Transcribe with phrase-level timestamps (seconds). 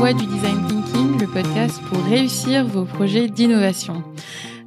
[0.00, 4.02] Voix du Design Thinking, le podcast pour réussir vos projets d'innovation.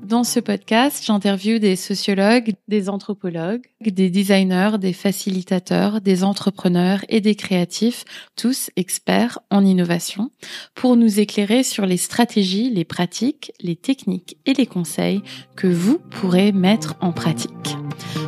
[0.03, 7.19] Dans ce podcast, j'interviewe des sociologues, des anthropologues, des designers, des facilitateurs, des entrepreneurs et
[7.19, 10.29] des créatifs, tous experts en innovation,
[10.75, 15.23] pour nous éclairer sur les stratégies, les pratiques, les techniques et les conseils
[15.55, 17.75] que vous pourrez mettre en pratique.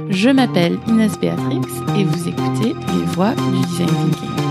[0.10, 1.62] Je m'appelle Inès Béatrix
[2.00, 4.45] et vous écoutez Les Voix du Design Thinking.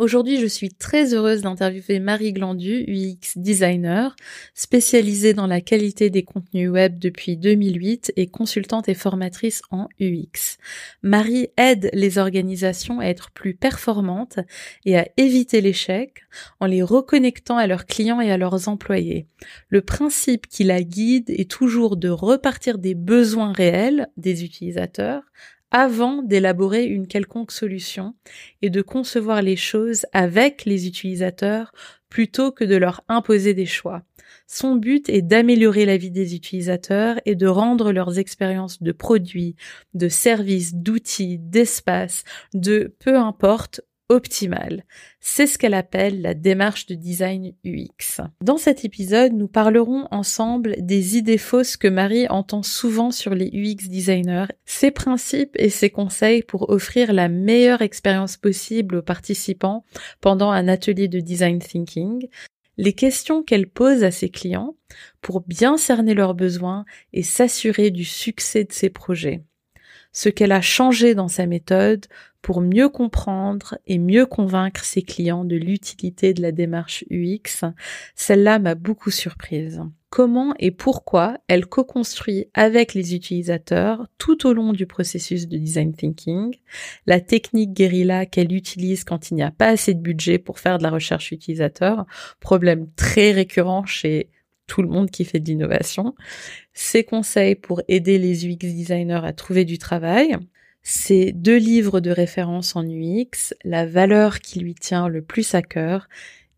[0.00, 4.16] Aujourd'hui, je suis très heureuse d'interviewer Marie Glandu, UX designer,
[4.54, 10.56] spécialisée dans la qualité des contenus web depuis 2008 et consultante et formatrice en UX.
[11.02, 14.38] Marie aide les organisations à être plus performantes
[14.86, 16.22] et à éviter l'échec
[16.60, 19.26] en les reconnectant à leurs clients et à leurs employés.
[19.68, 25.24] Le principe qui la guide est toujours de repartir des besoins réels des utilisateurs
[25.70, 28.14] avant d'élaborer une quelconque solution
[28.62, 31.72] et de concevoir les choses avec les utilisateurs
[32.08, 34.02] plutôt que de leur imposer des choix.
[34.46, 39.54] Son but est d'améliorer la vie des utilisateurs et de rendre leurs expériences de produits,
[39.94, 44.84] de services, d'outils, d'espace, de peu importe optimale.
[45.20, 48.20] C'est ce qu'elle appelle la démarche de design UX.
[48.42, 53.46] Dans cet épisode, nous parlerons ensemble des idées fausses que Marie entend souvent sur les
[53.46, 59.84] UX designers, ses principes et ses conseils pour offrir la meilleure expérience possible aux participants
[60.20, 62.28] pendant un atelier de design thinking,
[62.76, 64.74] les questions qu'elle pose à ses clients
[65.20, 69.42] pour bien cerner leurs besoins et s'assurer du succès de ses projets
[70.12, 72.06] ce qu'elle a changé dans sa méthode
[72.42, 77.64] pour mieux comprendre et mieux convaincre ses clients de l'utilité de la démarche UX,
[78.14, 79.82] celle-là m'a beaucoup surprise.
[80.08, 85.94] Comment et pourquoi elle co-construit avec les utilisateurs tout au long du processus de design
[85.94, 86.56] thinking,
[87.06, 90.78] la technique guérilla qu'elle utilise quand il n'y a pas assez de budget pour faire
[90.78, 92.06] de la recherche utilisateur,
[92.40, 94.30] problème très récurrent chez
[94.66, 96.14] tout le monde qui fait de l'innovation,
[96.72, 100.36] ses conseils pour aider les UX designers à trouver du travail,
[100.82, 105.62] ses deux livres de référence en UX, la valeur qui lui tient le plus à
[105.62, 106.08] cœur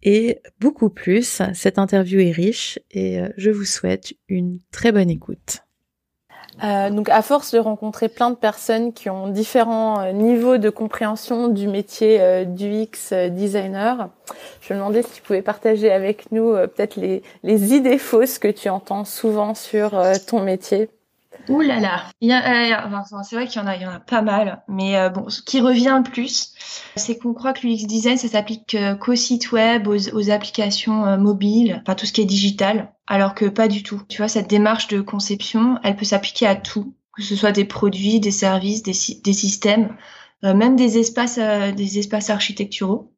[0.02, 1.42] et beaucoup plus.
[1.54, 5.62] Cette interview est riche et euh, je vous souhaite une très bonne écoute.
[6.62, 10.70] Euh, donc, à force de rencontrer plein de personnes qui ont différents euh, niveaux de
[10.70, 14.10] compréhension du métier euh, d'UX designer,
[14.60, 18.68] je me demandais si tu pouvais partager avec nous peut-être les idées fausses que tu
[18.68, 20.88] entends souvent sur ton métier.
[21.48, 25.42] Ouh là là, c'est vrai qu'il y en a, pas mal, mais euh, bon, ce
[25.42, 26.54] qui revient le plus,
[26.94, 31.80] c'est qu'on croit que l'UX design ça s'applique qu'au site web, aux, applications euh, mobiles,
[31.82, 34.02] enfin tout ce qui est digital, alors que pas du tout.
[34.08, 37.64] Tu vois, cette démarche de conception, elle peut s'appliquer à tout, que ce soit des
[37.64, 39.96] produits, des services, des, systèmes,
[40.44, 43.12] euh, même des espaces, des espaces architecturaux.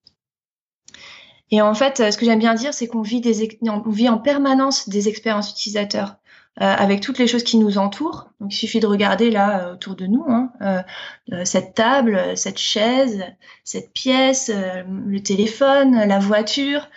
[1.50, 5.08] Et en fait, ce que j'aime bien dire, c'est qu'on vit vit en permanence des
[5.08, 6.16] expériences utilisateurs.
[6.62, 8.30] Euh, avec toutes les choses qui nous entourent.
[8.38, 12.58] Donc il suffit de regarder là euh, autour de nous, hein, euh, cette table, cette
[12.58, 13.24] chaise,
[13.64, 14.52] cette pièce,
[14.86, 16.88] le téléphone, la voiture.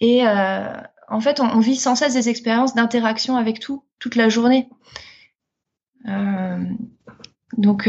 [0.00, 4.68] Et en fait, on, vit sans cesse des expériences d'interaction avec tout, toute la journée.
[7.58, 7.88] donc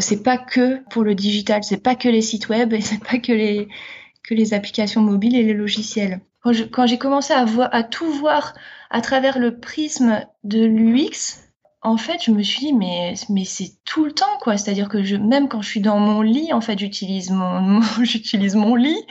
[0.00, 3.18] c'est pas que pour le digital, c'est pas que les sites web et c'est pas
[3.18, 3.68] que les
[4.24, 6.20] que les applications mobiles et les logiciels.
[6.42, 8.54] Quand j'ai commencé à, voir, à tout voir
[8.90, 11.40] à travers le prisme de l'UX,
[11.82, 14.56] en fait, je me suis dit mais mais c'est tout le temps quoi.
[14.56, 18.54] C'est-à-dire que je même quand je suis dans mon lit, en fait, j'utilise mon, j'utilise
[18.54, 19.02] mon lit,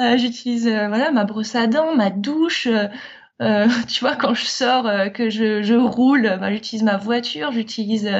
[0.00, 2.66] euh, j'utilise euh, voilà ma brosse à dents, ma douche.
[3.40, 8.10] Euh, tu vois, quand je sors, que je, je roule, bah, j'utilise ma voiture, j'utilise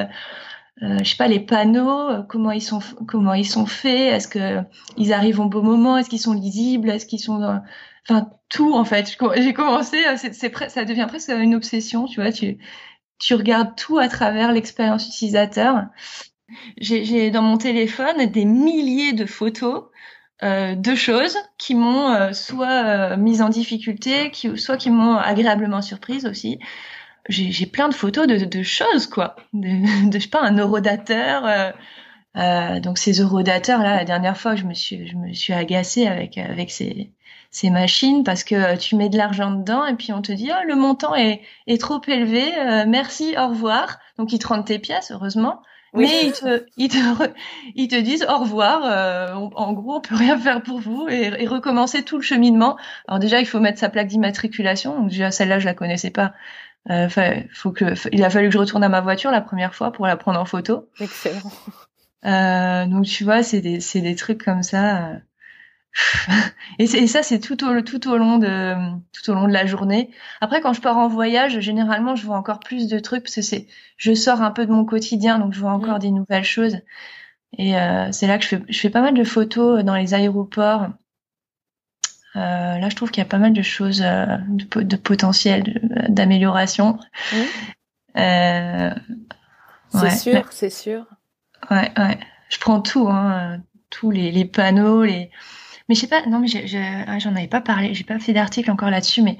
[0.81, 4.59] je sais pas les panneaux, comment ils sont comment ils sont faits, est-ce que
[4.97, 7.61] ils arrivent au bon moment, est-ce qu'ils sont lisibles, est-ce qu'ils sont
[8.09, 9.17] enfin tout en fait.
[9.37, 12.31] J'ai commencé, euh, ça devient presque une obsession, tu vois.
[12.31, 12.57] Tu,
[13.19, 15.85] tu regardes tout à travers l'expérience utilisateur.
[16.77, 19.85] J'ai, dans mon téléphone des milliers de photos
[20.43, 25.15] euh, de choses qui m'ont euh, soit euh, mise en difficulté, qui, soit qui m'ont
[25.15, 26.59] agréablement surprise aussi.
[27.29, 29.69] J'ai, plein de photos de, de choses quoi, de,
[30.13, 31.73] je sais pas un eurodateur.
[32.81, 36.37] donc ces eurodateurs là, la dernière fois, je me suis je me suis agacée avec
[36.37, 37.11] avec ces
[37.53, 40.67] ces machines parce que tu mets de l'argent dedans et puis on te dit oh,
[40.67, 43.99] le montant est, est trop élevé, euh, merci, au revoir.
[44.17, 45.61] Donc ils te rendent tes pièces, heureusement.
[45.95, 46.97] Mais ils te, ils, te,
[47.75, 48.81] ils te disent au revoir.
[48.85, 52.77] Euh, en gros, on peut rien faire pour vous et, et, recommencer tout le cheminement.
[53.07, 54.97] Alors déjà, il faut mettre sa plaque d'immatriculation.
[54.97, 56.33] Donc déjà celle-là, je la connaissais pas.
[56.89, 59.91] Enfin, faut que, il a fallu que je retourne à ma voiture la première fois
[59.91, 60.89] pour la prendre en photo.
[60.99, 61.51] Excellent.
[62.25, 65.11] Euh, donc tu vois, c'est des, c'est des trucs comme ça.
[66.29, 66.31] Euh.
[66.79, 68.75] et, et, ça, c'est tout au, tout au long de,
[69.11, 70.09] tout au long de la journée.
[70.41, 73.41] Après, quand je pars en voyage, généralement, je vois encore plus de trucs parce que
[73.41, 73.67] c'est,
[73.97, 75.99] je sors un peu de mon quotidien, donc je vois encore mmh.
[75.99, 76.77] des nouvelles choses.
[77.57, 80.13] Et euh, c'est là que je fais, je fais pas mal de photos dans les
[80.13, 80.87] aéroports.
[82.35, 85.79] Euh, là, je trouve qu'il y a pas mal de choses euh, de, de, potentiel
[86.09, 86.97] d'amélioration.
[87.31, 87.37] Mmh.
[88.17, 88.93] Euh,
[89.89, 91.05] c'est sûr, c'est sûr.
[91.69, 92.19] Ouais, ouais.
[92.49, 95.29] Je prends tout, hein, tous les, les panneaux, les.
[95.89, 98.89] Mais je sais pas, non, mais j'en avais pas parlé, j'ai pas fait d'article encore
[98.89, 99.37] là-dessus, mais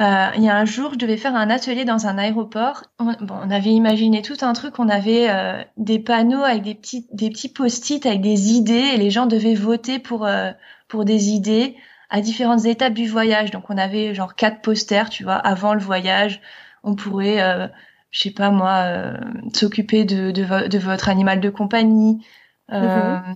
[0.00, 2.84] euh, il y a un jour, je devais faire un atelier dans un aéroport.
[2.98, 6.74] On, bon, on avait imaginé tout un truc, on avait euh, des panneaux avec des
[6.74, 10.50] petits, des petits post-it avec des idées, et les gens devaient voter pour euh,
[10.88, 11.76] pour des idées
[12.10, 13.50] à différentes étapes du voyage.
[13.52, 16.40] Donc on avait genre quatre posters, tu vois, avant le voyage,
[16.82, 17.68] on pourrait euh,
[18.14, 19.16] je sais pas moi, euh,
[19.52, 22.24] s'occuper de, de, de, votre animal de compagnie,
[22.72, 23.34] euh, mm-hmm.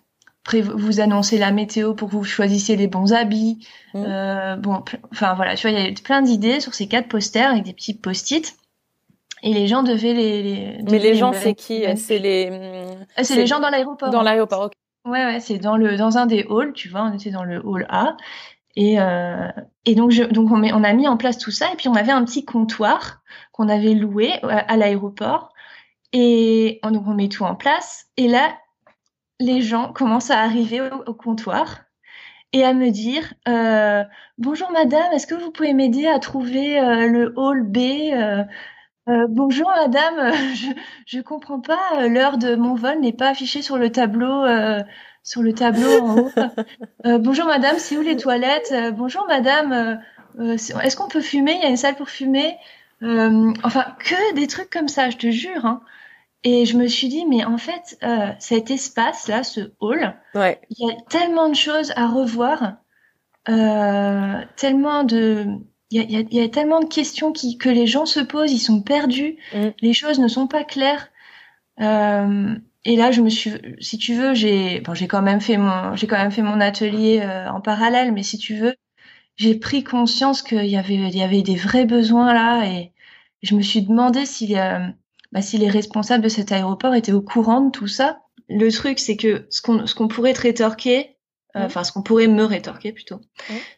[0.56, 3.66] Vous annoncer la météo pour que vous choisissiez les bons habits.
[3.94, 4.04] Mm.
[4.06, 7.50] Euh, bon, enfin voilà, tu vois, il y a plein d'idées sur ces quatre posters
[7.50, 8.56] avec des petits post-it.
[9.42, 10.42] Et les gens devaient les.
[10.42, 11.84] les Mais les gens, c'est qui?
[11.96, 12.50] C'est les.
[13.16, 14.10] Ah, c'est les gens dans l'aéroport.
[14.10, 14.64] Dans l'aéroport.
[14.64, 14.72] ok.
[15.04, 17.64] Ouais, ouais, c'est dans le dans un des halls, tu vois, on était dans le
[17.64, 18.16] hall A.
[18.76, 19.48] Et, euh,
[19.86, 21.72] et donc, je, donc on, met, on, a mis en place tout ça.
[21.72, 23.22] Et puis, on avait un petit comptoir
[23.52, 25.52] qu'on avait loué euh, à, l'aéroport.
[26.12, 28.06] Et donc, on met tout en place.
[28.16, 28.56] Et là,
[29.40, 31.80] les gens commencent à arriver au, comptoir
[32.52, 34.02] et à me dire euh,
[34.38, 37.78] Bonjour madame, est-ce que vous pouvez m'aider à trouver euh, le hall B
[39.08, 40.34] euh, bonjour madame,
[41.06, 44.44] je ne comprends pas, l'heure de mon vol n'est pas affichée sur le tableau
[45.22, 46.30] sur le tableau en haut.
[47.18, 49.98] Bonjour madame, c'est où les toilettes Bonjour madame,
[50.38, 52.58] est-ce qu'on peut fumer Il y a une salle pour fumer.
[53.00, 55.64] enfin, que des trucs comme ça, je te jure.
[55.64, 55.80] Hein.
[56.44, 57.98] Et je me suis dit, mais en fait,
[58.38, 60.60] cet espace-là, ce hall, ouais.
[60.70, 62.76] il y a tellement de choses à revoir,
[63.44, 65.46] tellement de...
[65.90, 68.58] Il y, a, y a, tellement de questions qui, que les gens se posent, ils
[68.58, 69.68] sont perdus, mm.
[69.80, 71.08] les choses ne sont pas claires.
[71.80, 72.54] Euh,
[72.84, 75.94] et là, je me suis, si tu veux, j'ai, bon, j'ai quand même fait mon,
[75.94, 78.74] j'ai quand même fait mon atelier euh, en parallèle, mais si tu veux,
[79.36, 82.92] j'ai pris conscience qu'il y avait, il y avait des vrais besoins là, et
[83.42, 84.86] je me suis demandé si, euh,
[85.32, 88.20] bah, si les responsables de cet aéroport étaient au courant de tout ça.
[88.48, 91.16] Le truc, c'est que ce qu'on, ce qu'on pourrait te rétorquer,
[91.56, 93.20] euh, enfin, ce qu'on pourrait me rétorquer plutôt,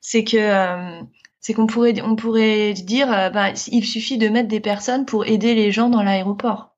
[0.00, 1.00] c'est que
[1.40, 5.54] c'est qu'on pourrait on pourrait dire bah, il suffit de mettre des personnes pour aider
[5.54, 6.70] les gens dans l'aéroport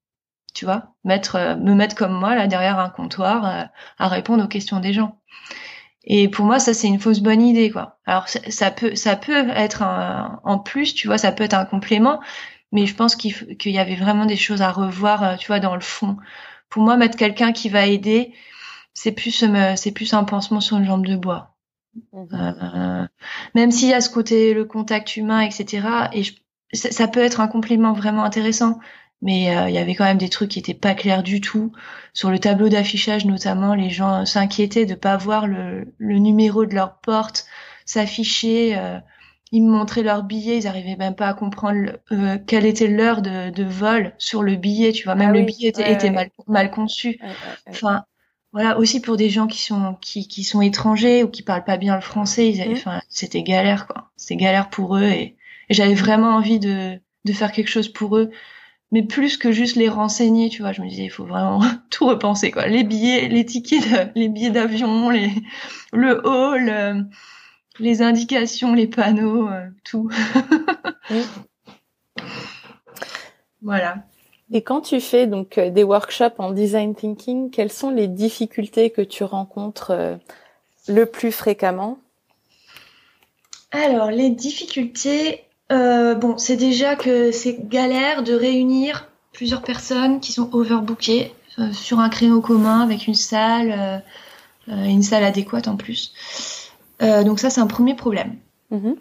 [0.55, 3.65] tu vois, mettre, euh, me mettre comme moi là derrière un comptoir euh,
[3.99, 5.19] à répondre aux questions des gens.
[6.05, 7.99] Et pour moi, ça c'est une fausse bonne idée, quoi.
[8.07, 11.65] Alors ça, peut, ça peut être un, en plus, tu vois, ça peut être un
[11.65, 12.21] complément,
[12.73, 15.75] mais je pense qu'il y avait vraiment des choses à revoir, euh, tu vois, dans
[15.75, 16.17] le fond.
[16.69, 18.33] Pour moi, mettre quelqu'un qui va aider,
[18.95, 19.45] c'est plus,
[19.77, 21.55] c'est plus un pansement sur une jambe de bois.
[22.13, 22.25] Mmh.
[22.33, 23.07] Euh,
[23.55, 25.87] même s'il y a ce côté, le contact humain, etc.
[26.13, 26.23] Et
[26.73, 28.79] ça peut être un complément vraiment intéressant
[29.23, 31.73] mais euh, il y avait quand même des trucs qui étaient pas clairs du tout.
[32.13, 36.75] Sur le tableau d'affichage notamment, les gens s'inquiétaient de pas voir le, le, numéro de
[36.75, 37.47] leur porte
[37.87, 38.77] s'afficher.
[38.77, 38.99] Euh,
[39.53, 43.23] ils me montraient leur billet, ils arrivaient même pas à comprendre euh, quelle était l'heure
[43.23, 44.93] de, de, vol sur le billet.
[44.93, 47.21] Tu vois, même ah le billet était, était mal, mal, conçu.
[47.69, 48.05] enfin,
[48.53, 51.77] voilà, aussi pour des gens qui sont qui, qui sont étrangers ou qui parlent pas
[51.77, 52.73] bien le français, ils mmh.
[52.73, 54.11] enfin, c'était galère quoi.
[54.17, 55.37] C'était galère pour eux et,
[55.69, 58.31] et j'avais vraiment envie de de faire quelque chose pour eux
[58.93, 60.73] mais plus que juste les renseigner, tu vois.
[60.73, 62.67] Je me disais, il faut vraiment tout repenser, quoi.
[62.67, 65.33] Les billets, les tickets, les billets d'avion, les,
[65.93, 67.03] le hall, euh,
[67.79, 70.11] les indications, les panneaux, euh, tout.
[73.63, 73.97] Voilà.
[74.53, 78.91] Et quand tu fais donc euh, des workshops en design thinking, quelles sont les difficultés
[78.91, 80.19] que tu rencontres
[80.89, 81.99] le plus fréquemment?
[83.73, 90.33] Alors, les difficultés, euh, bon, c'est déjà que c'est galère de réunir plusieurs personnes qui
[90.33, 94.03] sont overbookées euh, sur un créneau commun avec une salle,
[94.69, 96.13] euh, une salle adéquate en plus.
[97.25, 98.35] Donc ça, c'est un premier problème.
[98.71, 98.97] Mhm.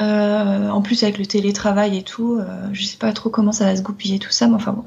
[0.00, 2.40] en plus, avec le télétravail et tout,
[2.72, 4.84] je sais pas trop comment ça va se goupiller tout ça, mais enfin bon.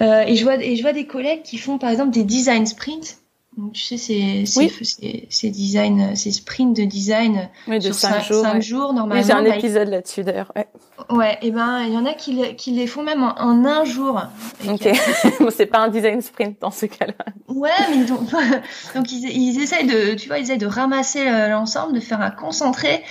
[0.00, 3.19] et je vois et je vois des collègues qui font par exemple des design sprints
[3.60, 5.50] donc, tu sais, c'est oui.
[5.50, 9.20] design, c'est sprint de design oui, de sur 5 jours, 5 jours normalement.
[9.20, 10.50] Oui, j'ai un bah, épisode là-dessus d'ailleurs.
[10.56, 10.66] Ouais.
[11.10, 13.84] ouais, et ben il y en a qui, qui les font même en, en un
[13.84, 14.18] jour.
[14.66, 14.88] Ok,
[15.40, 17.26] bon, c'est pas un design sprint dans ce cas-là.
[17.48, 18.20] Ouais, mais donc,
[18.94, 22.30] donc ils, ils essayent de, tu vois, ils essayent de ramasser l'ensemble, de faire un
[22.30, 23.04] concentré.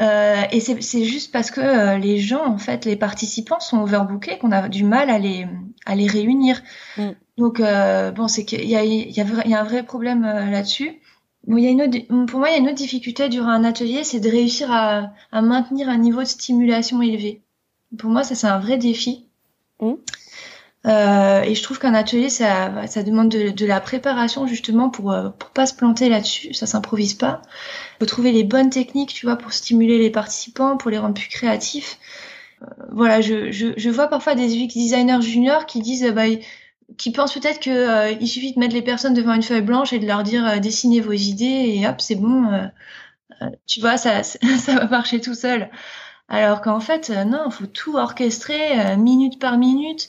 [0.00, 4.38] Euh, et c'est juste parce que euh, les gens, en fait, les participants sont overbookés
[4.38, 5.46] qu'on a du mal à les,
[5.84, 6.62] à les réunir.
[6.96, 7.10] Mm.
[7.36, 10.22] Donc, euh, bon, c'est qu'il y a, il y, a, y a un vrai problème
[10.22, 11.00] là-dessus.
[11.46, 13.48] Bon, il y a une autre, pour moi, il y a une autre difficulté durant
[13.48, 17.42] un atelier, c'est de réussir à, à, maintenir un niveau de stimulation élevé.
[17.98, 19.26] Pour moi, ça, c'est un vrai défi.
[19.80, 19.94] Mm.
[20.86, 25.12] Euh, et je trouve qu'un atelier, ça, ça demande de, de, la préparation justement pour
[25.12, 26.54] euh, pour pas se planter là-dessus.
[26.54, 27.42] Ça s'improvise pas.
[27.98, 31.28] Faut trouver les bonnes techniques, tu vois, pour stimuler les participants, pour les rendre plus
[31.28, 31.98] créatifs.
[32.62, 36.24] Euh, voilà, je, je, je, vois parfois des UX designers juniors qui disent, bah,
[36.96, 39.92] qui pensent peut-être que euh, il suffit de mettre les personnes devant une feuille blanche
[39.92, 42.70] et de leur dire dessinez vos idées et hop, c'est bon.
[43.66, 45.70] tu vois, ça, ça va marcher tout seul.
[46.28, 50.08] Alors qu'en fait, non, faut tout orchestrer minute par minute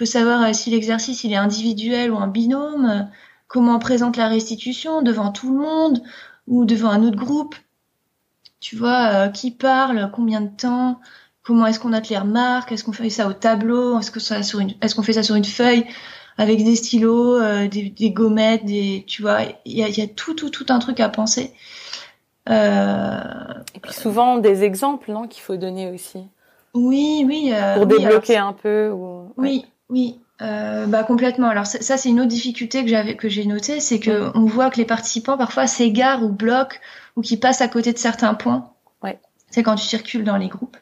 [0.00, 3.02] faut savoir euh, si l'exercice il est individuel ou un binôme, euh,
[3.48, 6.02] comment on présente la restitution devant tout le monde
[6.46, 7.54] ou devant un autre groupe.
[8.60, 11.00] Tu vois, euh, qui parle, combien de temps,
[11.42, 14.42] comment est-ce qu'on note les remarques, est-ce qu'on fait ça au tableau, est-ce que ça
[14.42, 15.84] sur une, est-ce qu'on fait ça sur une feuille
[16.38, 17.38] avec des stylos,
[17.68, 20.98] des, gommettes, des, tu vois, il y a, y a, tout, tout, tout un truc
[21.00, 21.52] à penser.
[22.48, 26.20] Et puis souvent des exemples, non, qu'il faut donner aussi.
[26.72, 27.52] Oui, oui.
[27.74, 28.88] Pour débloquer un peu.
[28.90, 29.34] Ou...
[29.36, 31.48] Oui, oui, euh, bah complètement.
[31.48, 34.70] Alors ça, c'est une autre difficulté que j'avais que j'ai notée, c'est que on voit
[34.70, 36.76] que les participants parfois s'égarent ou bloquent
[37.16, 38.70] ou qui passent à côté de certains points.
[39.02, 39.18] Ouais.
[39.50, 40.76] C'est quand tu circules dans les groupes.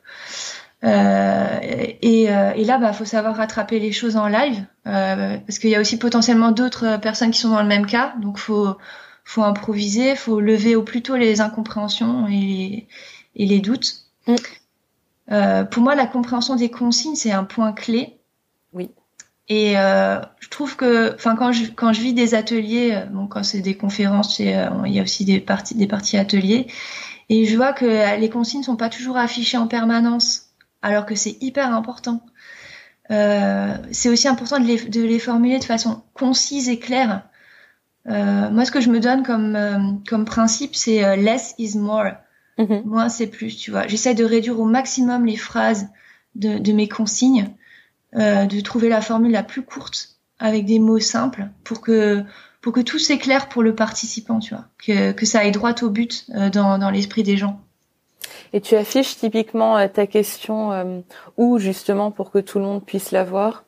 [0.85, 5.59] Euh, et, euh, et, là, bah, faut savoir rattraper les choses en live, euh, parce
[5.59, 8.15] qu'il y a aussi potentiellement d'autres personnes qui sont dans le même cas.
[8.21, 8.77] Donc, faut
[9.25, 12.89] faut improviser, faut lever au plus tôt les incompréhensions et les,
[13.37, 14.07] et les doutes.
[14.27, 14.37] Mm.
[15.33, 18.19] Euh, pour moi, la compréhension des consignes, c'est un point clé.
[18.73, 18.91] Oui.
[19.49, 23.27] Et euh, je trouve que, enfin, quand je quand je vis des ateliers, euh, bon,
[23.27, 26.67] quand c'est des conférences, euh, il y a aussi des parties des parties ateliers,
[27.31, 30.51] et je vois que les consignes sont pas toujours affichées en permanence,
[30.83, 32.23] alors que c'est hyper important.
[33.11, 37.23] Euh, c'est aussi important de les, de les formuler de façon concise et claire.
[38.07, 39.79] Euh, moi, ce que je me donne comme euh,
[40.09, 42.11] comme principe, c'est less is more.
[42.59, 42.85] Mm-hmm.
[42.85, 43.87] Moins c'est plus, tu vois.
[43.87, 45.89] J'essaie de réduire au maximum les phrases
[46.35, 47.55] de, de mes consignes
[48.17, 52.25] euh, de trouver la formule la plus courte avec des mots simples pour que
[52.61, 55.91] pour que tout s'éclaire pour le participant, tu vois, que, que ça aille droit au
[55.91, 57.61] but euh, dans, dans l'esprit des gens.
[58.53, 61.05] Et tu affiches typiquement euh, ta question
[61.37, 63.65] où justement pour que tout le monde puisse la voir?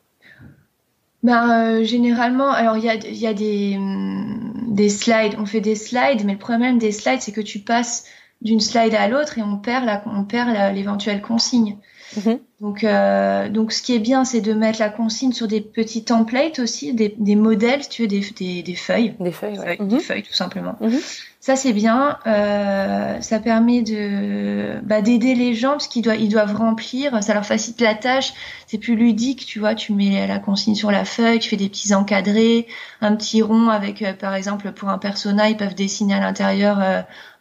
[1.22, 5.76] Ben, généralement, alors il y a, y a des, hum, des slides, on fait des
[5.76, 8.04] slides, mais le problème des slides, c'est que tu passes
[8.40, 11.76] d'une slide à l'autre et on perd la, on perd l'éventuelle consigne.
[12.16, 12.40] Mhm.
[12.60, 16.04] Donc, euh, donc, ce qui est bien, c'est de mettre la consigne sur des petits
[16.04, 19.14] templates aussi, des, des modèles, tu veux, des, des, des feuilles.
[19.20, 19.76] Des feuilles, ouais.
[19.78, 20.00] Des mhm.
[20.00, 20.76] feuilles, tout simplement.
[20.80, 20.98] Mhm.
[21.40, 22.18] Ça, c'est bien.
[22.26, 27.22] Euh, ça permet de bah, d'aider les gens parce qu'ils doivent, ils doivent remplir.
[27.22, 28.34] Ça leur facilite la tâche.
[28.66, 29.74] C'est plus ludique, tu vois.
[29.74, 32.66] Tu mets la consigne sur la feuille, tu fais des petits encadrés,
[33.00, 36.78] un petit rond avec, euh, par exemple, pour un persona, ils peuvent dessiner à l'intérieur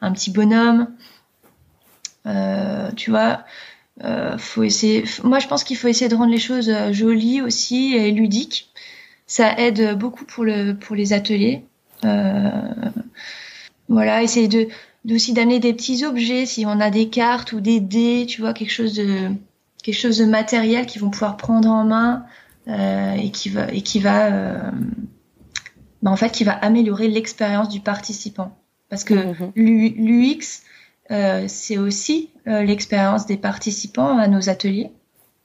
[0.02, 0.88] un petit bonhomme.
[2.96, 3.44] Tu vois
[4.04, 5.04] euh, faut essayer.
[5.24, 8.70] Moi, je pense qu'il faut essayer de rendre les choses euh, jolies aussi et ludiques.
[9.28, 11.64] Ça aide beaucoup pour le pour les ateliers.
[12.06, 12.42] Euh,
[13.90, 14.68] voilà, essayer de
[15.12, 18.54] aussi d'amener des petits objets si on a des cartes ou des dés, tu vois,
[18.54, 19.32] quelque chose de
[19.84, 22.26] quelque chose de matériel qu'ils vont pouvoir prendre en main
[22.68, 24.72] euh, et qui va et qui va
[26.02, 28.58] bah, en fait qui va améliorer l'expérience du participant
[28.90, 29.52] parce que mm-hmm.
[29.56, 30.62] l'UX
[31.10, 34.92] c'est aussi euh, l'expérience des participants à nos ateliers.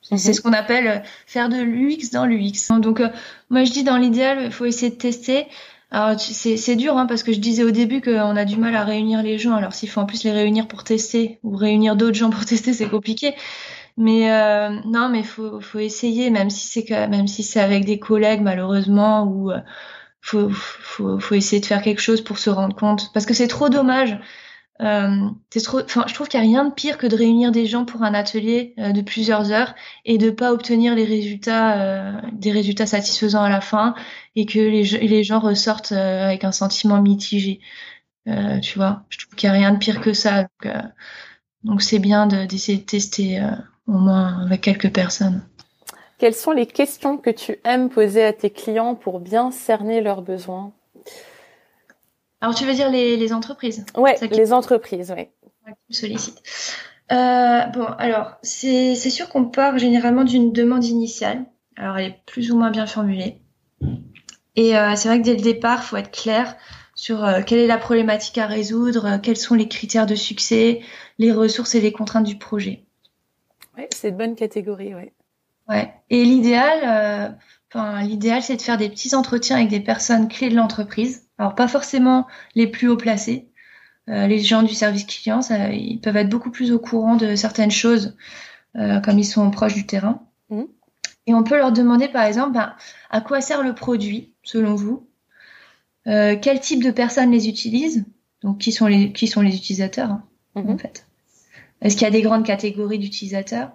[0.02, 0.34] C'est mhm.
[0.34, 2.80] ce qu'on appelle euh, faire de l'UX dans l'UX.
[2.80, 3.02] Donc,
[3.50, 5.46] moi, je dis dans l'idéal, il faut essayer de tester.
[5.90, 8.84] Alors, c'est dur hein, parce que je disais au début qu'on a du mal à
[8.84, 9.54] réunir les gens.
[9.54, 12.72] Alors, s'il faut en plus les réunir pour tester ou réunir d'autres gens pour tester,
[12.72, 13.34] c'est compliqué.
[13.96, 14.28] Mais
[14.86, 19.24] non, mais faut faut essayer, même si c'est même si c'est avec des collègues malheureusement
[19.24, 19.52] ou
[20.20, 23.46] faut, faut faut essayer de faire quelque chose pour se rendre compte parce que c'est
[23.46, 24.18] trop dommage
[24.80, 25.30] euh,
[25.62, 28.02] trop, je trouve qu'il n'y a rien de pire que de réunir des gens pour
[28.02, 32.86] un atelier euh, de plusieurs heures et de pas obtenir les résultats, euh, des résultats
[32.86, 33.94] satisfaisants à la fin
[34.34, 37.60] et que les, gens ressortent euh, avec un sentiment mitigé.
[38.62, 40.48] tu vois, je trouve qu'il n'y a rien de pire que ça.
[41.62, 43.42] Donc, c'est bien d'essayer de, de, tester
[43.86, 45.46] au moins avec quelques personnes.
[46.18, 50.22] Quelles sont les questions que tu aimes poser à tes clients pour bien cerner leurs
[50.22, 50.72] besoins?
[52.44, 55.28] Alors, tu veux dire les, les entreprises Ouais, les entreprises, oui.
[55.88, 56.42] Sollicite.
[57.10, 61.46] Euh, bon, alors, c'est sûr qu'on part généralement d'une demande initiale.
[61.78, 63.38] Alors, elle est plus ou moins bien formulée.
[64.56, 66.54] Et euh, c'est vrai que dès le départ, faut être clair
[66.94, 70.82] sur quelle est la problématique à résoudre, quels sont les critères de succès,
[71.18, 72.84] les ressources et les contraintes du projet.
[73.78, 75.14] Ouais, c'est une bonne catégorie, ouais.
[75.66, 75.94] Ouais.
[76.10, 77.38] Et l'idéal,
[78.02, 81.23] l'idéal, c'est de faire des petits entretiens avec des personnes clés de l'entreprise.
[81.38, 83.48] Alors pas forcément les plus haut placés,
[84.10, 87.36] euh, les gens du service client, ça, ils peuvent être beaucoup plus au courant de
[87.36, 88.16] certaines choses,
[88.76, 90.22] euh, comme ils sont proches du terrain.
[90.50, 90.64] Mmh.
[91.26, 92.74] Et on peut leur demander, par exemple, ben,
[93.10, 95.08] à quoi sert le produit, selon vous?
[96.06, 98.04] Euh, Quel type de personnes les utilisent?
[98.42, 100.24] Donc, qui sont les, qui sont les utilisateurs, hein,
[100.54, 100.70] mmh.
[100.70, 101.06] en fait?
[101.80, 103.72] Est-ce qu'il y a des grandes catégories d'utilisateurs?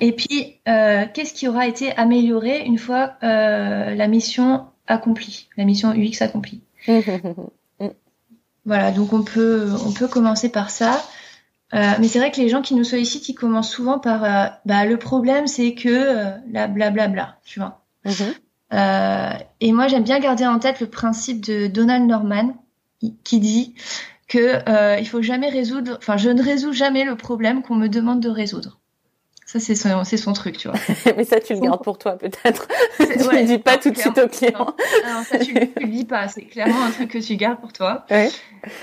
[0.00, 6.20] Et puis, qu'est-ce qui aura été amélioré une fois la mission accomplie, la mission UX
[6.20, 6.60] accomplie
[8.66, 11.02] Voilà, donc on peut, on peut commencer par ça.
[11.72, 14.46] Euh, mais c'est vrai que les gens qui nous sollicitent, ils commencent souvent par euh,
[14.66, 17.82] bah, le problème, c'est que euh, la blablabla, tu vois.
[18.04, 18.32] Mhm.
[19.60, 22.54] et moi, j'aime bien garder en tête le principe de Donald Norman
[23.24, 23.74] qui dit
[24.26, 28.20] que il faut jamais résoudre, enfin, je ne résous jamais le problème qu'on me demande
[28.20, 28.79] de résoudre.
[29.50, 30.78] Ça, c'est son, c'est son truc, tu vois.
[31.16, 32.68] Mais ça, tu le gardes pour toi, peut-être.
[32.98, 34.76] tu ne dis pas tout de suite au client.
[35.04, 36.28] Non, ça, tu, le dis pas.
[36.28, 38.06] C'est clairement un truc que tu gardes pour toi.
[38.12, 38.30] Ouais.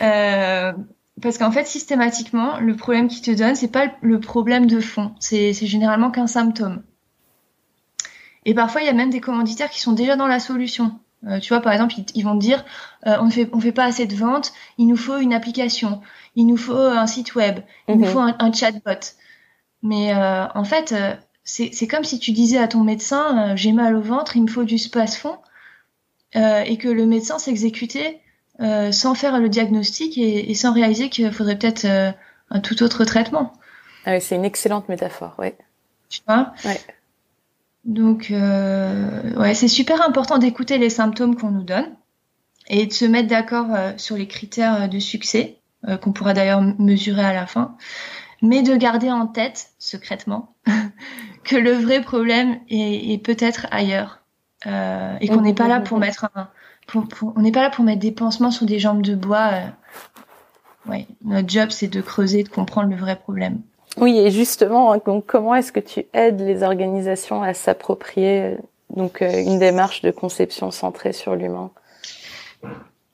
[0.01, 0.73] Euh,
[1.21, 5.13] parce qu'en fait, systématiquement, le problème qu'il te donne, c'est pas le problème de fond.
[5.21, 6.83] C'est, c'est généralement qu'un symptôme.
[8.43, 10.99] Et parfois, il y a même des commanditaires qui sont déjà dans la solution.
[11.27, 12.65] Euh, tu vois, par exemple, ils, vont te dire,
[13.05, 16.01] euh, on ne fait, on fait pas assez de ventes, il nous faut une application,
[16.35, 18.11] il nous faut un site web, il nous mhm.
[18.11, 18.99] faut un, un chatbot.
[19.83, 23.71] Mais euh, en fait, euh, c'est comme si tu disais à ton médecin, euh, j'ai
[23.71, 25.37] mal au ventre, il me faut du space-fond,
[26.35, 28.21] et que le médecin s'exécutait
[28.59, 33.53] sans faire le diagnostic et, sans réaliser qu'il faudrait peut-être un tout autre traitement.
[34.05, 35.57] Ah c'est une excellente métaphore, ouais.
[36.09, 36.53] Tu vois?
[36.63, 36.79] Ouais.
[37.85, 41.95] Donc, ouais, c'est super important d'écouter les symptômes qu'on nous donne
[42.67, 45.57] et de se mettre d'accord sur les critères de succès
[46.01, 47.77] qu'on pourra d'ailleurs mesurer à la fin
[48.41, 50.53] mais de garder en tête, secrètement,
[51.43, 54.19] que le vrai problème est, peut-être ailleurs.
[54.65, 56.49] Euh, et qu'on n'est pas là pour mettre un,
[57.21, 59.51] on n'est pas là pour mettre des pansements sur des jambes de bois.
[60.89, 60.99] Euh.
[61.23, 63.61] notre job, c'est de creuser, de comprendre le vrai problème.
[63.97, 68.55] Oui, et justement, hein, comment est-ce que tu aides les organisations à s'approprier euh,
[68.95, 71.71] donc une démarche de conception centrée sur l'humain?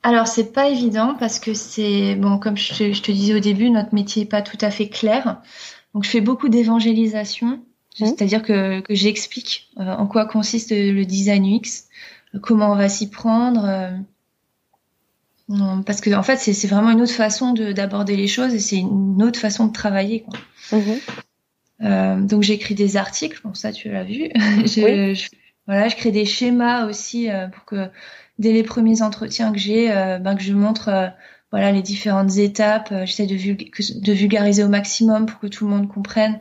[0.04, 3.94] Alors c'est pas évident parce que c'est bon comme je te, disais au début, notre
[3.94, 5.40] métier est pas tout à fait clair.
[5.94, 7.46] Donc je fais beaucoup d'évangélisation,
[7.98, 8.06] mmh.
[8.06, 11.88] c'est-à-dire que, que j'explique euh, en quoi consiste le design UX,
[12.42, 13.64] comment on va s'y prendre.
[13.64, 13.90] Euh,
[15.86, 19.22] parce que en fait c'est vraiment une autre façon d'aborder les choses et c'est une
[19.22, 20.22] autre façon de travailler.
[20.22, 20.78] Quoi.
[20.78, 20.82] Mmh.
[21.80, 24.28] Euh, donc j'écris des articles, bon ça tu l'as vu.
[24.34, 25.28] je, je,
[25.66, 27.88] voilà, je crée des schémas aussi pour que
[28.38, 31.08] dès les premiers entretiens que j'ai, euh, ben, que je montre euh,
[31.50, 32.90] voilà les différentes étapes.
[32.92, 36.40] Euh, j'essaie de, de, vulgariser au maximum pour que tout le monde comprenne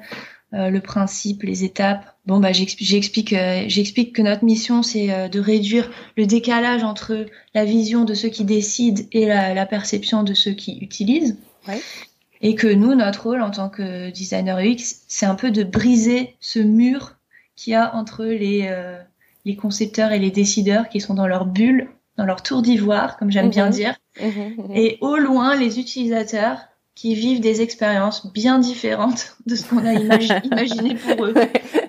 [0.56, 2.16] le principe, les étapes.
[2.28, 7.26] Bon, bah, j'explique, j'explique que notre mission, c'est de réduire le décalage entre
[7.56, 11.38] la vision de ceux qui décident et la, la perception de ceux qui utilisent.
[11.68, 11.82] Ouais.
[12.42, 16.36] Et que nous, notre rôle en tant que designer UX, c'est un peu de briser
[16.40, 17.16] ce mur
[17.56, 18.70] qu'il y a entre les,
[19.46, 23.32] les concepteurs et les décideurs qui sont dans leur bulle, dans leur tour d'ivoire, comme
[23.32, 23.72] j'aime bien mhm.
[23.72, 24.72] dire, mhm, mhm.
[24.76, 26.60] et au loin les utilisateurs
[26.96, 29.94] qui vivent des expériences bien différentes de ce qu'on a
[30.44, 31.34] imaginé pour eux.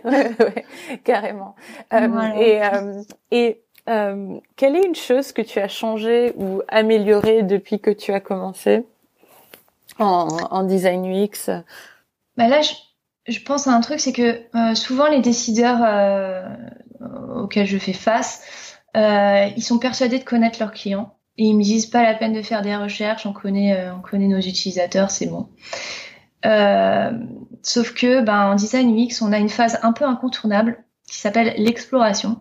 [0.04, 0.64] Ouais, ouais,
[1.04, 1.54] carrément.
[1.92, 7.42] Euh, et euh, et euh, quelle est une chose que tu as changé ou améliorée
[7.42, 8.84] depuis que tu as commencé
[9.98, 11.50] en, en design UX
[12.36, 12.72] bah Là, je,
[13.28, 16.48] je, pense à un truc, c'est que euh, souvent les décideurs euh,
[17.36, 21.62] auxquels je fais face, euh, ils sont persuadés de connaître leurs clients et ils me
[21.62, 25.10] disent pas la peine de faire des recherches, on connaît, euh, on connaît nos utilisateurs,
[25.10, 25.48] c'est bon.
[27.62, 31.54] sauf que, ben, en design UX, on a une phase un peu incontournable qui s'appelle
[31.58, 32.40] l'exploration.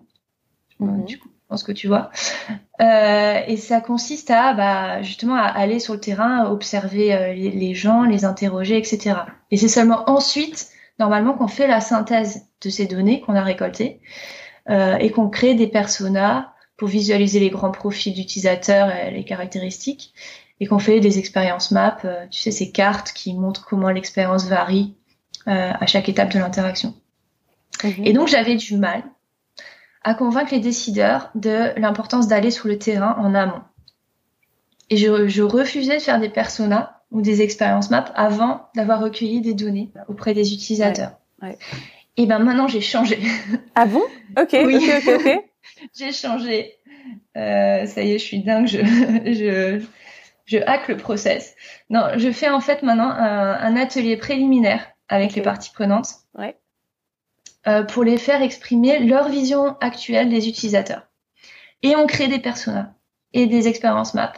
[0.79, 1.05] Mhm.
[1.05, 2.11] Du coup, je pense que tu vois.
[2.81, 7.73] Euh, et ça consiste à, bah, justement, à aller sur le terrain, observer les, les,
[7.73, 9.15] gens, les interroger, etc.
[9.51, 10.67] Et c'est seulement ensuite,
[10.99, 14.01] normalement, qu'on fait la synthèse de ces données qu'on a récoltées
[14.69, 20.13] euh, et qu'on crée des personas pour visualiser les grands profils d'utilisateurs et les caractéristiques
[20.59, 24.47] et qu'on fait des expériences map, euh, tu sais, ces cartes qui montrent comment l'expérience
[24.47, 24.95] varie
[25.47, 26.93] euh, à chaque étape de l'interaction.
[27.83, 28.05] Mhm.
[28.05, 29.03] Et donc j'avais du mal
[30.03, 33.61] à convaincre les décideurs de l'importance d'aller sur le terrain en amont.
[34.89, 39.41] Et je, je, refusais de faire des personas ou des expériences map avant d'avoir recueilli
[39.41, 41.11] des données auprès des utilisateurs.
[41.41, 41.57] Ouais.
[42.17, 43.19] Et ben maintenant j'ai changé.
[43.75, 44.03] Ah bon?
[44.37, 44.75] Ok, oui.
[44.75, 45.43] ok, ok,
[45.95, 46.75] j'ai changé.
[47.35, 48.77] Euh, ça y est, je suis dingue, je,
[49.25, 49.83] je,
[50.45, 51.55] je hack le process.
[51.89, 56.55] Non, je fais en fait maintenant un, atelier préliminaire avec les parties prenantes ouais.
[57.67, 61.07] euh, pour les faire exprimer leur vision actuelle des utilisateurs.
[61.81, 62.93] Et on crée des personas
[63.33, 64.33] et des expériences map.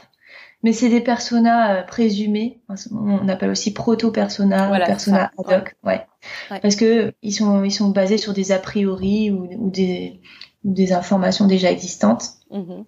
[0.63, 2.61] Mais c'est des personas euh, présumés.
[2.91, 5.75] On appelle aussi proto-persona, voilà, persona ad hoc.
[5.83, 6.05] Ouais.
[6.51, 6.59] Ouais.
[6.59, 10.21] Parce que ils sont, ils sont basés sur des a priori ou, ou des,
[10.63, 12.25] des informations déjà existantes.
[12.51, 12.85] Mm-hmm.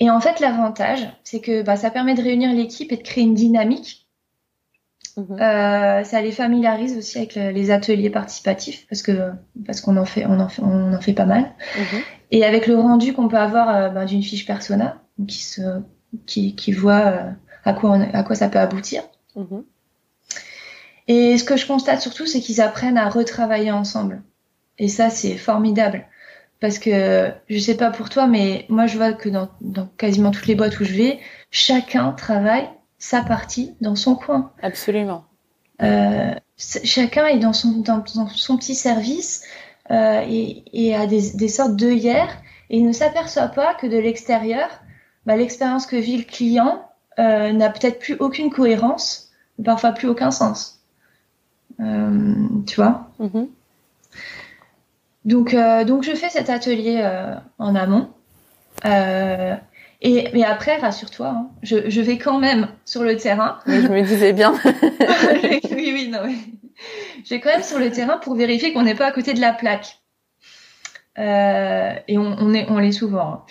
[0.00, 3.24] Et en fait, l'avantage, c'est que bah, ça permet de réunir l'équipe et de créer
[3.24, 4.08] une dynamique.
[5.16, 5.40] Mm-hmm.
[5.42, 9.30] Euh, ça les familiarise aussi avec les ateliers participatifs parce que
[9.66, 12.02] parce qu'on en fait on en fait on en fait pas mal mm-hmm.
[12.30, 15.82] et avec le rendu qu'on peut avoir euh, bah, d'une fiche persona qui se
[16.24, 17.30] qui, qui voit euh,
[17.66, 19.02] à quoi à quoi ça peut aboutir
[21.08, 24.22] et ce que je constate surtout c'est qu'ils apprennent à retravailler ensemble
[24.78, 26.06] et ça c'est formidable
[26.62, 29.48] parce que je sais pas pour toi, mais moi je vois que dans,
[29.98, 31.18] quasiment toutes les boîtes où je vais,
[31.50, 34.52] chacun travaille sa partie dans son coin.
[34.62, 35.24] Absolument.
[35.82, 39.44] Euh, chacun est dans son, dans, son petit service
[39.90, 44.68] euh, et, a des, sortes d'œillères et il ne s'aperçoit pas que de l'extérieur,
[45.26, 46.88] bah, l'expérience que vit le client
[47.18, 49.32] euh, n'a peut-être plus aucune cohérence,
[49.64, 50.81] parfois plus aucun sens.
[52.66, 53.48] Tu vois mm-hmm.
[55.24, 58.10] Donc, euh, donc je fais cet atelier euh, en amont.
[58.84, 59.54] Euh,
[60.00, 63.58] et mais après, rassure-toi, hein, je, je, vais quand même sur le terrain.
[63.66, 64.52] je me disais bien.
[65.44, 66.20] oui, oui, non.
[66.24, 66.38] Oui.
[67.24, 69.40] Je vais quand même sur le terrain pour vérifier qu'on n'est pas à côté de
[69.40, 69.98] la plaque.
[71.18, 73.32] Euh, et on, on, est, on l'est souvent.
[73.32, 73.42] Hein.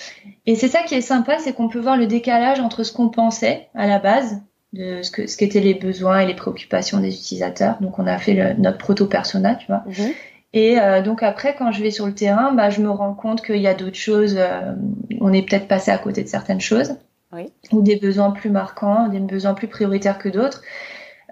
[0.45, 3.09] Et c'est ça qui est sympa, c'est qu'on peut voir le décalage entre ce qu'on
[3.09, 4.41] pensait à la base,
[4.73, 7.77] de ce que ce qu'étaient les besoins et les préoccupations des utilisateurs.
[7.81, 9.83] Donc on a fait le, notre proto persona, tu vois.
[9.87, 10.11] Mhm.
[10.53, 13.41] Et euh, donc après, quand je vais sur le terrain, bah, je me rends compte
[13.41, 14.35] qu'il y a d'autres choses.
[14.37, 14.73] Euh,
[15.19, 16.95] on est peut-être passé à côté de certaines choses,
[17.31, 17.51] oui.
[17.71, 20.61] ou des besoins plus marquants, des besoins plus prioritaires que d'autres,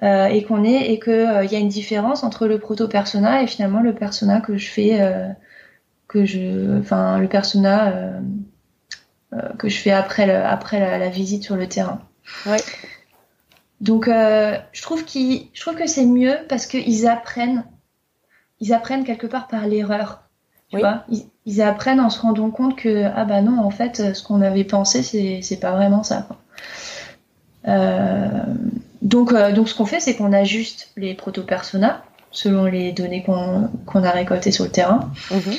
[0.04, 2.88] euh, et qu'on est et que euh, il y a une différence entre le proto
[2.88, 5.00] persona et finalement le persona que je fais,
[6.08, 7.94] que je, enfin le persona
[9.58, 12.02] que je fais après le, après la, la, visite sur le terrain.
[12.46, 12.58] Oui.
[13.82, 17.64] Donc je trouve qu'ils, je trouve que c'est mieux parce qu'ils apprennent
[18.60, 20.24] ils apprennent quelque part par l'erreur.
[20.70, 21.04] Tu vois
[21.46, 24.64] ils, apprennent en se rendant compte que ah bah non en fait ce qu'on avait
[24.64, 26.28] pensé c'est c'est pas vraiment ça.
[27.68, 28.44] Euh,
[29.02, 33.24] donc euh, donc ce qu'on fait c'est qu'on ajuste les proto personas selon les données
[33.24, 35.12] qu'on qu'on a récoltées sur le terrain.
[35.32, 35.54] Mhm.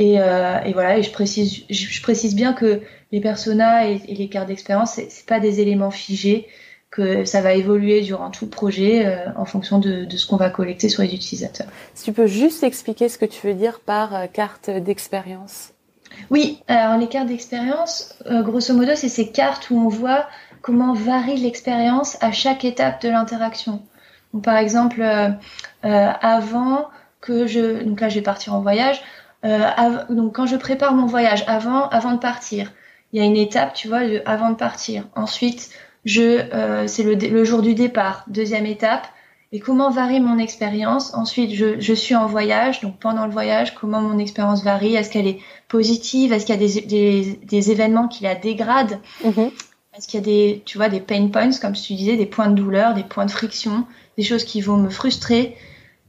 [0.00, 4.14] Et, euh, et, voilà, et je précise, je, précise bien que les personas et, et
[4.14, 6.46] les cartes d'expérience, c'est pas des éléments figés
[6.90, 10.36] que ça va évoluer durant tout le projet euh, en fonction de, de ce qu'on
[10.36, 11.66] va collecter sur les utilisateurs.
[11.94, 15.72] Si tu peux juste expliquer ce que tu veux dire par euh, carte d'expérience.
[16.30, 20.26] Oui, alors les cartes d'expérience, euh, grosso modo, c'est ces cartes où on voit
[20.62, 23.82] comment varie l'expérience à chaque étape de l'interaction.
[24.42, 25.02] par exemple,
[25.82, 26.88] avant
[27.20, 29.00] que je, donc là je vais partir en voyage,
[30.10, 32.72] donc quand je prépare mon voyage, avant, avant de partir,
[33.12, 35.04] il y a une étape, tu vois, de, avant de partir.
[35.14, 35.70] Ensuite,
[36.08, 39.06] je, euh, c'est le, jour du départ, deuxième étape.
[39.52, 41.14] Et comment varie mon expérience?
[41.14, 44.94] Ensuite, je, je, suis en voyage, donc pendant le voyage, comment mon expérience varie?
[44.94, 46.32] Est-ce qu'elle est positive?
[46.32, 48.98] Est-ce qu'il y a des, des, des, événements qui la dégradent?
[49.24, 49.50] Mm-hmm.
[49.96, 52.48] Est-ce qu'il y a des, tu vois, des pain points, comme tu disais, des points
[52.48, 55.56] de douleur, des points de friction, des choses qui vont me frustrer?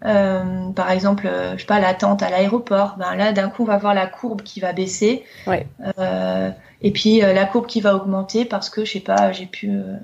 [0.06, 2.96] Euh, par exemple, euh, je sais pas, l'attente à l'aéroport.
[2.98, 5.24] Ben là, d'un coup, on va voir la courbe qui va baisser.
[5.46, 5.68] Ouais.
[5.98, 9.46] Euh, et puis euh, la courbe qui va augmenter parce que je sais pas, j'ai
[9.46, 9.98] pu, euh,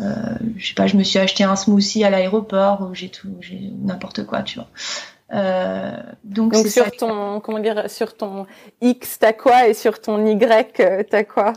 [0.00, 0.14] euh,
[0.56, 3.70] je sais pas, je me suis acheté un smoothie à l'aéroport ou j'ai tout, j'ai
[3.82, 4.68] n'importe quoi, tu vois.
[5.32, 8.46] Euh, donc, donc sur ton, comment dire, sur ton
[8.80, 11.52] X, t'as quoi et sur ton Y, t'as quoi?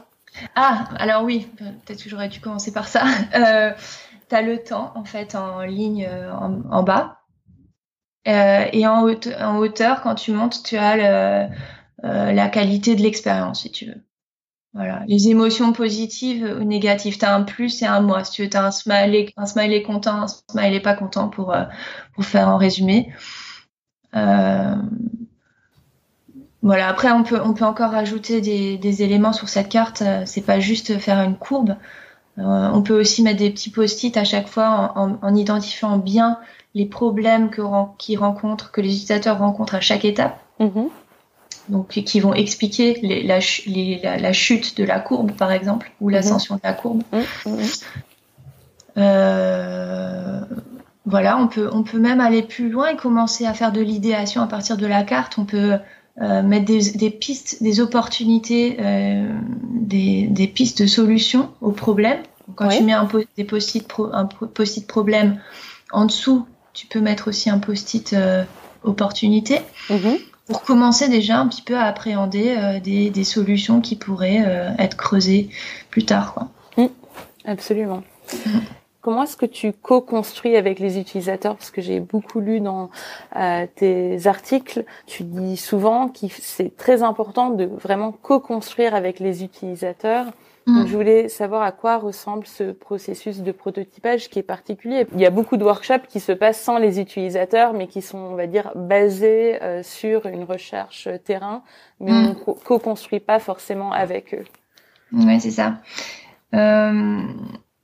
[0.55, 3.03] Ah, alors oui, peut-être que j'aurais dû commencer par ça.
[3.35, 3.71] Euh,
[4.29, 7.21] t'as le temps en fait en ligne en, en bas
[8.27, 11.53] euh, et en, hauteur, en hauteur, quand tu montes, tu as le,
[12.03, 14.06] la qualité de l'expérience, si tu veux.
[14.77, 17.17] Voilà, les émotions positives ou négatives.
[17.17, 18.23] Tu as un plus et un moins.
[18.23, 21.51] Si tu veux, tu as un smiley, un smiley content, un smiley pas content pour,
[21.51, 21.63] euh,
[22.21, 23.11] faire un résumé.
[24.15, 24.75] Euh...
[26.61, 30.03] Voilà, après, on peut, encore rajouter des, éléments sur cette carte.
[30.03, 31.75] Euh, c'est pas juste faire une courbe.
[32.37, 36.37] On peut aussi mettre des petits post-it à chaque fois en, en, identifiant bien
[36.75, 37.63] les problèmes que,
[37.97, 40.39] qu'ils rencontrent, que les utilisateurs rencontrent à chaque étape.
[40.59, 40.89] Mm-hmm
[41.69, 45.91] donc qui vont expliquer les, la, les, la, la, chute de la courbe, par exemple,
[46.01, 47.03] ou l'ascension de la courbe.
[47.11, 47.61] Mmh, mmh.
[48.97, 50.41] Euh,
[51.05, 54.41] voilà, on peut, on peut même aller plus loin et commencer à faire de l'idéation
[54.41, 55.37] à partir de la carte.
[55.37, 55.77] On peut
[56.19, 58.77] mettre des, pistes, des opportunités,
[59.71, 62.19] des, pistes de solutions aux problèmes.
[62.55, 65.39] Quand tu mets un, des post-it post problème
[65.91, 68.15] en dessous, tu peux mettre aussi un post-it
[68.83, 69.61] opportunité.
[70.47, 74.95] Pour commencer déjà un petit peu à appréhender euh, des, solutions qui pourraient euh, être
[74.97, 75.49] creusées
[75.89, 76.33] plus tard.
[76.33, 76.47] Quoi.
[76.77, 76.87] Mmh,
[77.45, 78.03] absolument.
[78.33, 78.49] Mmh.
[79.01, 81.55] Comment est-ce que tu co-construis avec les utilisateurs?
[81.55, 82.89] Parce que j'ai beaucoup lu dans
[83.37, 89.45] euh, tes articles, tu dis souvent que c'est très important de vraiment co-construire avec les
[89.45, 90.25] utilisateurs
[90.67, 90.87] donc, mm.
[90.87, 95.07] je voulais savoir à quoi ressemble ce processus de prototypage qui est particulier.
[95.13, 98.17] Il y a beaucoup de workshops qui se passent sans les utilisateurs, mais qui sont,
[98.17, 101.63] on va dire, basés euh, sur une recherche terrain,
[102.01, 102.15] mais mm.
[102.15, 104.43] on ne co-construit pas forcément avec eux.
[105.13, 105.77] Ouais, c'est ça.
[106.53, 107.21] Euh,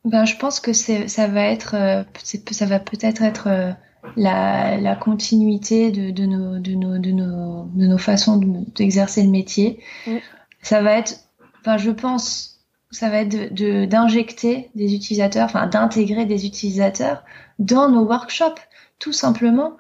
[0.04, 2.04] ben, je pense que ça va être, euh,
[2.52, 3.76] ça va peut-être être,
[4.18, 8.42] la, la, continuité de, de, nos, de, nos, de, nos, de nos façons
[8.76, 9.80] d'exercer le métier.
[10.06, 10.18] Mm.
[10.62, 11.16] Ça va être,
[11.62, 12.53] enfin, je pense
[12.94, 13.54] ça va être
[13.88, 17.24] d'injecter des utilisateurs, enfin d'intégrer des utilisateurs
[17.60, 18.62] dans nos workshops,
[19.00, 19.78] tout simplement.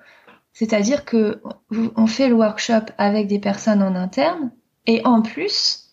[0.51, 1.41] C'est-à-dire que
[1.95, 4.51] on fait le workshop avec des personnes en interne
[4.85, 5.83] et en plus,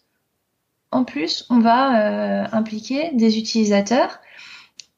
[0.90, 4.18] en plus, on va euh, impliquer des utilisateurs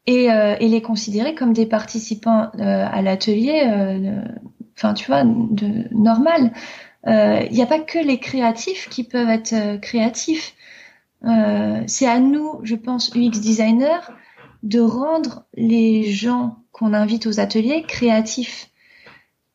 [0.07, 3.71] et, euh, et, les considérer comme des participants euh, à l'atelier.
[4.77, 6.53] Enfin, tu vois, de normal.
[7.07, 10.55] Il n'y a pas que les créatifs qui peuvent être créatifs.
[11.25, 14.01] Euh, c'est à nous, je pense, UX designers,
[14.63, 18.71] de rendre les gens qu'on invite aux ateliers créatifs.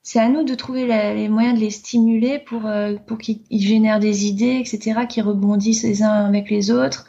[0.04, 4.00] C'est à nous de trouver les moyens de les stimuler pour, euh, pour qu'ils génèrent
[4.00, 7.06] des idées, etc., qui rebondissent les uns avec les autres,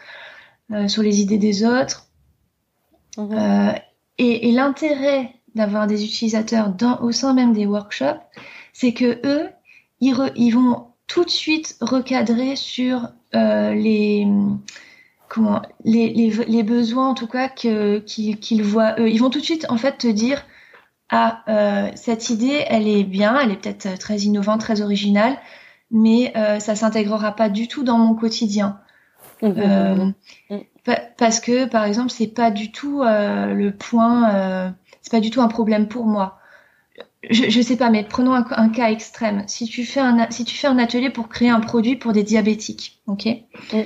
[0.73, 2.07] euh, sur les idées des autres.
[3.17, 3.75] Mhm.
[4.19, 8.21] et, et l'intérêt d'avoir des utilisateurs dans, au sein même des workshops,
[8.73, 9.49] c'est que eux,
[10.01, 14.27] ils, ils vont tout de suite recadrer sur les
[15.29, 19.09] comment les, les, les, besoins en tout cas que qu'ils voient eux.
[19.09, 20.45] Ils vont tout de suite en fait te dire
[21.11, 25.39] ah euh, cette idée elle est bien, elle est peut-être très innovante, très originale,
[25.91, 28.81] mais euh, ça s'intégrera pas du tout dans mon quotidien.
[29.43, 30.15] Mmh, mmh,
[30.51, 30.93] mmh.
[31.17, 35.49] parce que par exemple c'est pas du tout le point, c'est pas du tout un
[35.49, 36.38] problème pour moi
[37.29, 39.45] je, je sais pas, mais prenons un, cas extrême.
[39.47, 42.23] Si tu fais un si tu fais un atelier pour créer un produit pour des
[42.23, 43.27] diabétiques, ok?
[43.73, 43.81] Mm.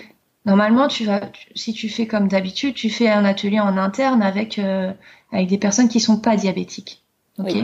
[0.45, 1.21] Normalement, tu vas,
[1.55, 4.93] si tu fais comme d'habitude, tu fais un atelier en interne avec euh,
[5.33, 7.03] avec des personnes qui sont pas diabétiques,
[7.39, 7.55] ok?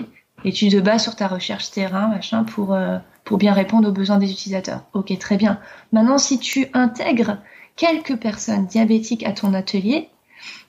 [0.44, 3.92] Et tu te bats sur ta recherche terrain, machin, pour euh, pour bien répondre aux
[3.92, 4.85] besoins des utilisateurs.
[4.94, 5.61] Ok, très bien.
[5.92, 7.38] Maintenant, si tu intègres
[7.76, 10.09] quelques personnes diabétiques à ton atelier,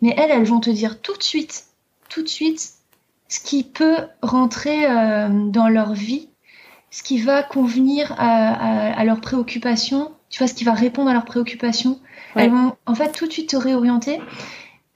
[0.02, 1.66] mais elles, elles vont te dire tout de suite,
[2.10, 2.79] tout de suite,
[3.30, 6.30] ce qui peut rentrer euh, dans leur vie,
[6.92, 11.26] ce qui va convenir à, leurs préoccupations, tu vois, ce qui va répondre à leurs
[11.26, 12.00] préoccupations.
[12.36, 14.20] Elles vont en fait tout de suite te réorienter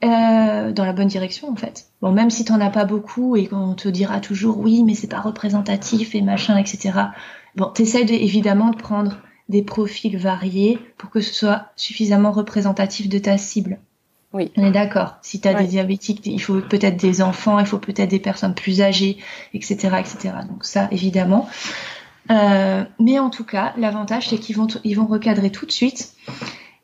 [0.03, 1.87] euh, dans la bonne direction en fait.
[2.01, 4.95] Bon, même si tu n'en as pas beaucoup et qu'on te dira toujours oui, mais
[4.95, 6.99] c'est pas représentatif et machin, etc.
[7.55, 9.17] Bon, t'essayes de, évidemment de prendre
[9.49, 13.79] des profils variés pour que ce soit suffisamment représentatif de ta cible.
[14.33, 14.51] Oui.
[14.57, 15.17] On est d'accord.
[15.21, 18.55] Si tu as des diabétiques, il faut peut-être des enfants, il faut peut-être des personnes
[18.55, 19.17] plus âgées,
[19.53, 20.33] etc., etc.
[20.49, 21.47] Donc ça, évidemment.
[22.31, 26.13] Euh, mais en tout cas, l'avantage, c'est qu'ils vont, ils vont recadrer tout de suite.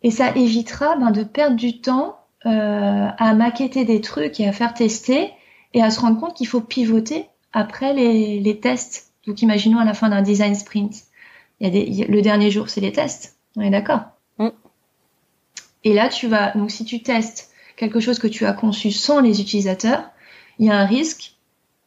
[0.03, 4.51] Et ça évitera ben, de perdre du temps euh, à maqueter des trucs et à
[4.51, 5.31] faire tester
[5.73, 9.12] et à se rendre compte qu'il faut pivoter après les, les, tests.
[9.25, 10.93] Donc imaginons à la fin d'un design sprint.
[11.59, 13.38] Il y a des, le dernier jour, c'est les tests.
[13.55, 14.01] On est d'accord?
[15.83, 19.21] Et là, tu vas, donc si tu testes quelque chose que tu as conçu sans
[19.21, 20.09] les utilisateurs,
[20.57, 21.35] il y a un risque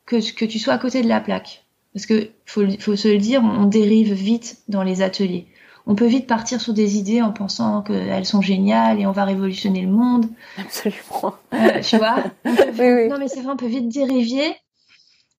[0.07, 1.65] que, que tu sois à côté de la plaque.
[1.93, 5.47] Parce que faut, faut se le dire, on dérive vite dans les ateliers.
[5.87, 9.25] On peut vite partir sur des idées en pensant qu'elles sont géniales et on va
[9.25, 10.27] révolutionner le monde.
[10.57, 11.35] Absolument.
[11.53, 12.25] Euh, tu vois?
[12.45, 13.09] Oui, oui.
[13.09, 14.55] Non mais c'est vrai, on peut vite dériver.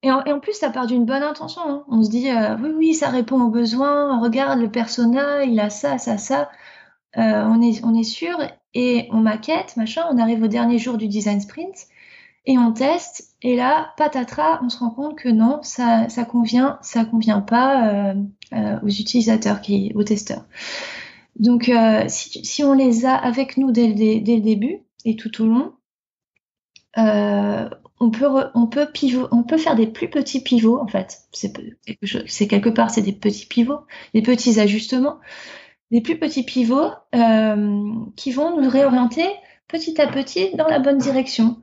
[0.04, 1.62] Et en, et en plus, ça part d'une bonne intention.
[1.66, 1.84] Hein.
[1.88, 4.20] On se dit, euh, oui, oui, ça répond aux besoins.
[4.20, 6.52] Regarde, le persona, il a ça, ça, ça.
[7.18, 8.38] Euh, on, est, sûr
[8.74, 11.76] et on maquette, machin, on arrive au dernier jour du design sprint
[12.48, 16.80] et on teste et là, patatras, on se rend compte que non, ça, ça convient,
[16.82, 18.14] ça convient pas euh,
[18.54, 20.46] euh, aux utilisateurs, qui, aux testeurs.
[21.40, 21.72] Donc,
[22.08, 25.74] si, on les a avec nous dès le, début et tout au long,
[26.96, 31.24] on peut faire des plus petits pivots en fait.
[31.32, 33.82] C'est quelque part, c'est des petits pivots,
[34.14, 35.18] des petits ajustements
[35.94, 39.28] des plus petits pivots euh, qui vont nous réorienter
[39.68, 41.62] petit à petit dans la bonne direction.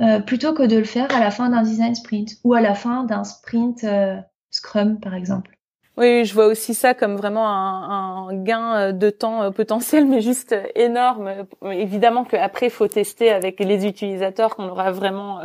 [0.00, 2.74] Euh, plutôt que de le faire à la fin d'un design sprint ou à la
[2.74, 4.18] fin d'un sprint euh,
[4.50, 5.58] Scrum par exemple.
[5.96, 10.06] Oui, je vois aussi ça comme vraiment un, un gain euh, de temps euh, potentiel,
[10.08, 11.46] mais juste euh, énorme.
[11.70, 15.40] Évidemment qu'après, il faut tester avec les utilisateurs qu'on aura vraiment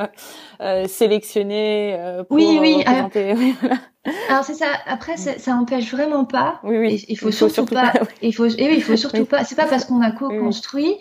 [0.61, 3.35] euh, sélectionnés pour oui, oui, représenter.
[4.29, 4.67] Alors, c'est ça.
[4.87, 6.59] Après, ça empêche vraiment pas.
[6.63, 7.05] Oui, oui.
[7.09, 7.93] Il, faut, surtout, pas.
[8.21, 8.45] Il faut.
[8.45, 9.43] Et oui, il faut surtout pas.
[9.43, 10.95] C'est pas parce qu'on a co-construit.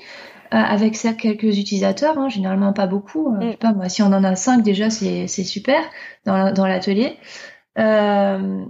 [0.51, 3.31] avec ça quelques utilisateurs, hein, généralement pas beaucoup.
[3.31, 3.43] Mm.
[3.43, 5.81] Je sais pas moi, si on en a cinq déjà, c'est super
[6.27, 7.17] dans, dans l'atelier.
[7.79, 8.65] Euh,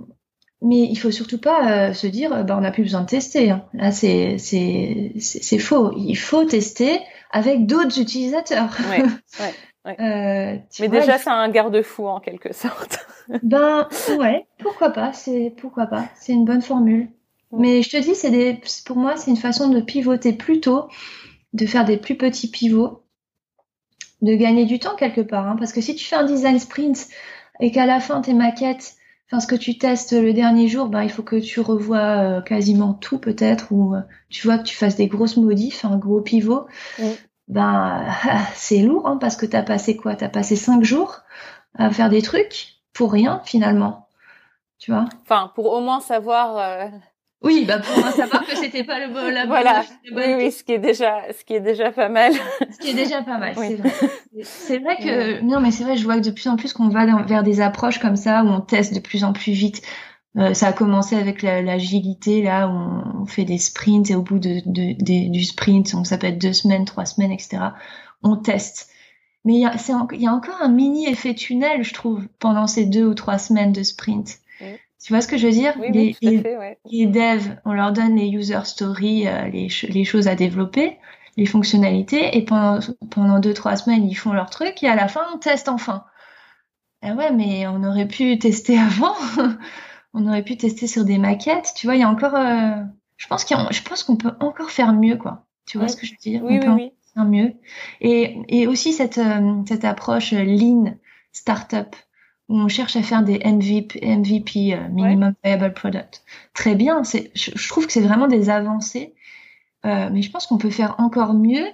[0.60, 3.50] mais il faut surtout pas euh, se dire, bah, on n'a plus besoin de tester.
[3.50, 3.64] Hein.
[3.74, 5.92] Là, c'est c'est c'est faux.
[5.96, 8.76] Il faut tester avec d'autres utilisateurs.
[8.90, 9.08] Ouais, ouais,
[9.86, 9.96] ouais.
[10.00, 13.06] euh, Mais déjà, c'est un garde-fou en quelque sorte.
[13.42, 17.08] ben ouais, pourquoi pas C'est pourquoi pas C'est une bonne formule.
[17.52, 20.88] Mais je te dis, c'est des, pour moi, c'est une façon de pivoter plus tôt,
[21.54, 23.04] de faire des plus petits pivots,
[24.20, 25.46] de gagner du temps quelque part.
[25.46, 25.56] Hein.
[25.58, 27.08] parce que si tu fais un design sprint
[27.60, 28.97] et qu'à la fin tes maquettes
[29.30, 31.98] Enfin, ce que tu testes le dernier jour, ben, il faut que tu revois
[32.38, 35.98] euh, quasiment tout peut-être, ou euh, tu vois que tu fasses des grosses modifs, un
[35.98, 36.66] gros pivot.
[37.46, 38.06] Ben,
[38.54, 40.16] c'est lourd, hein, parce que tu as passé quoi?
[40.16, 41.20] Tu as passé cinq jours
[41.74, 44.08] à faire des trucs pour rien finalement.
[44.78, 45.06] Tu vois?
[45.22, 46.88] Enfin, pour au moins savoir euh,
[47.42, 49.84] oui, bah pour savoir que c'était pas le bon la Voilà.
[50.12, 52.32] oui, oui, ce qui est déjà ce qui est déjà pas mal.
[52.72, 53.92] ce qui est déjà pas mal, c'est vrai.
[54.42, 56.88] C'est vrai que non mais c'est vrai, je vois que de plus en plus qu'on
[56.88, 59.82] va vers des approches comme ça où on teste de plus en plus vite.
[60.36, 64.38] Euh, ça a commencé avec l'agilité là où on fait des sprints et au bout
[64.38, 67.58] de, de, du sprint, donc ça peut être deux semaines, trois semaines, etc.
[68.22, 68.90] On teste.
[69.44, 69.74] Mais il y a,
[70.12, 73.38] il y a encore un mini effet tunnel, je trouve, pendant ces deux ou trois
[73.38, 74.38] semaines de sprint.
[75.02, 75.74] Tu vois ce que je veux dire?
[75.78, 76.78] Oui, les, oui, fait, ouais.
[76.90, 80.98] les, devs, on leur donne les user stories, euh, les, les, choses à développer,
[81.36, 82.80] les fonctionnalités, et pendant
[83.10, 86.04] pendant deux trois semaines ils font leur truc, et à la fin on teste enfin.
[87.02, 89.14] Ah ouais, mais on aurait pu tester avant.
[90.14, 91.72] on aurait pu tester sur des maquettes.
[91.76, 92.34] Tu vois, il y a encore.
[92.34, 92.82] Euh,
[93.16, 93.44] je pense
[94.04, 95.46] qu'on peut encore faire mieux, quoi.
[95.66, 96.42] Tu vois ce que je veux dire?
[96.42, 97.52] Oui, on oui, peut faire mieux.
[98.00, 100.96] Et et aussi cette euh, cette approche lean
[101.32, 101.94] startup
[102.48, 106.22] on cherche à faire des MVP, MVP euh, minimum viable product.
[106.54, 109.14] Très bien, c'est, je, trouve que c'est vraiment des avancées,
[109.84, 111.66] euh, mais je pense qu'on peut faire encore mieux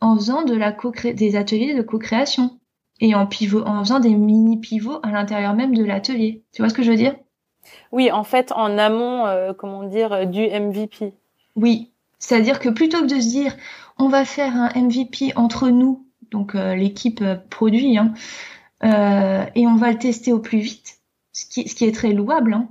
[0.00, 2.58] en faisant de la co des ateliers de co-création
[3.00, 6.44] et en pivot, en faisant des mini pivots à l'intérieur même de l'atelier.
[6.52, 7.14] Tu vois ce que je veux dire?
[7.92, 11.14] Oui, en fait, en amont, euh, comment dire, euh, du MVP.
[11.54, 13.56] Oui, c'est-à-dire que plutôt que de se dire,
[13.98, 18.12] on va faire un MVP entre nous, donc l'équipe produit, hein,
[18.84, 20.98] euh, et on va le tester au plus vite,
[21.32, 22.54] ce qui, ce qui est très louable.
[22.54, 22.68] Hein.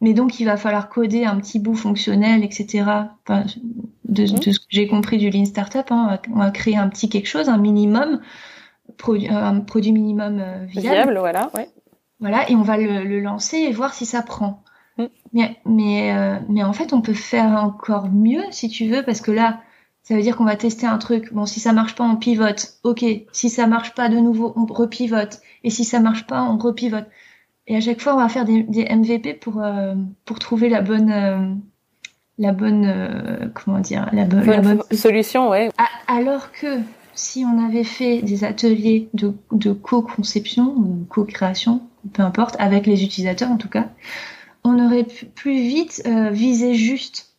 [0.00, 2.84] Mais donc, il va falloir coder un petit bout fonctionnel, etc.
[3.26, 3.44] Enfin,
[4.04, 7.08] de, de, ce que j'ai compris du Lean Startup, hein, on va créer un petit
[7.08, 8.20] quelque chose, un minimum,
[8.98, 10.96] produit, euh, un produit minimum euh, viable.
[10.96, 11.68] Viable, voilà, ouais.
[12.20, 14.62] Voilà, et on va le, le lancer et voir si ça prend.
[14.98, 15.04] Mm.
[15.32, 19.20] Mais, mais, euh, mais en fait, on peut faire encore mieux, si tu veux, parce
[19.20, 19.60] que là,
[20.04, 21.32] ça veut dire qu'on va tester un truc.
[21.32, 22.74] Bon, si ça marche pas, on pivote.
[22.84, 23.04] Ok.
[23.32, 25.40] Si ça marche pas de nouveau, on repivote.
[25.64, 27.06] Et si ça marche pas, on repivote.
[27.66, 29.94] Et à chaque fois, on va faire des, des MVP pour euh,
[30.26, 31.54] pour trouver la bonne euh,
[32.36, 35.70] la bonne euh, comment dire la, bonne, la bonne solution, ouais.
[36.06, 36.80] alors que
[37.14, 41.80] si on avait fait des ateliers de, de co-conception ou co-création,
[42.12, 43.88] peu importe, avec les utilisateurs en tout cas,
[44.64, 47.33] on aurait pu plus vite viser juste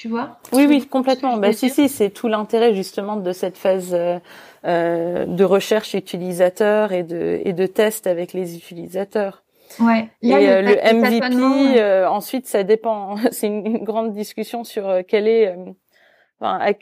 [0.00, 1.36] tu vois Oui, oui, complètement.
[1.36, 4.18] Bah, si, si, c'est tout l'intérêt justement de cette phase euh,
[4.64, 9.44] euh, de recherche utilisateur et de et de test avec les utilisateurs.
[9.78, 10.08] Ouais.
[10.22, 13.16] et euh, le, MVP, euh, ensuite, ça dépend.
[13.30, 15.54] c'est une, grande discussion sur euh, quel est,
[16.40, 16.72] enfin,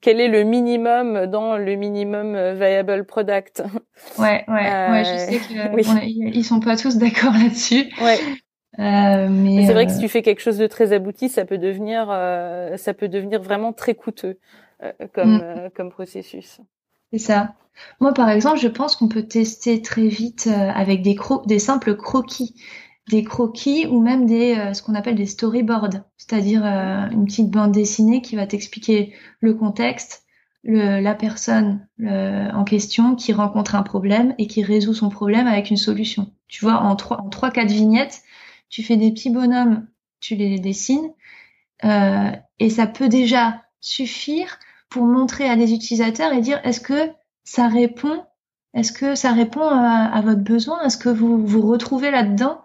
[0.00, 3.64] quel est le minimum dans le minimum viable product.
[4.16, 5.04] Ouais, ouais, ouais.
[5.04, 7.90] Je sais qu'ils ils sont pas tous d'accord là-dessus.
[8.00, 8.20] Ouais.
[8.78, 11.44] Euh, mais c'est vrai que si euh, tu fais quelque chose de très abouti, ça
[11.44, 14.38] peut devenir, euh, ça peut devenir vraiment très coûteux
[15.12, 15.70] comme mm.
[15.74, 16.60] comme processus.
[17.12, 17.54] C'est ça.
[18.00, 21.96] Moi, par exemple, je pense qu'on peut tester très vite avec des cro des simples
[21.96, 22.54] croquis,
[23.10, 28.22] des croquis ou même des ce qu'on appelle des storyboards, c'est-à-dire une petite bande dessinée
[28.22, 30.24] qui va t'expliquer le contexte,
[30.62, 35.46] le, la personne le, en question qui rencontre un problème et qui résout son problème
[35.46, 36.30] avec une solution.
[36.48, 38.22] Tu vois, en trois, en trois, quatre vignettes,
[38.70, 39.86] tu fais des petits bonhommes,
[40.20, 41.12] tu les dessines,
[41.84, 44.58] euh, et ça peut déjà suffire
[44.88, 47.10] pour montrer à des utilisateurs et dire est-ce que
[47.44, 48.24] ça répond,
[48.74, 52.62] est-ce que ça répond à, votre besoin, est-ce que vous vous retrouvez là-dedans,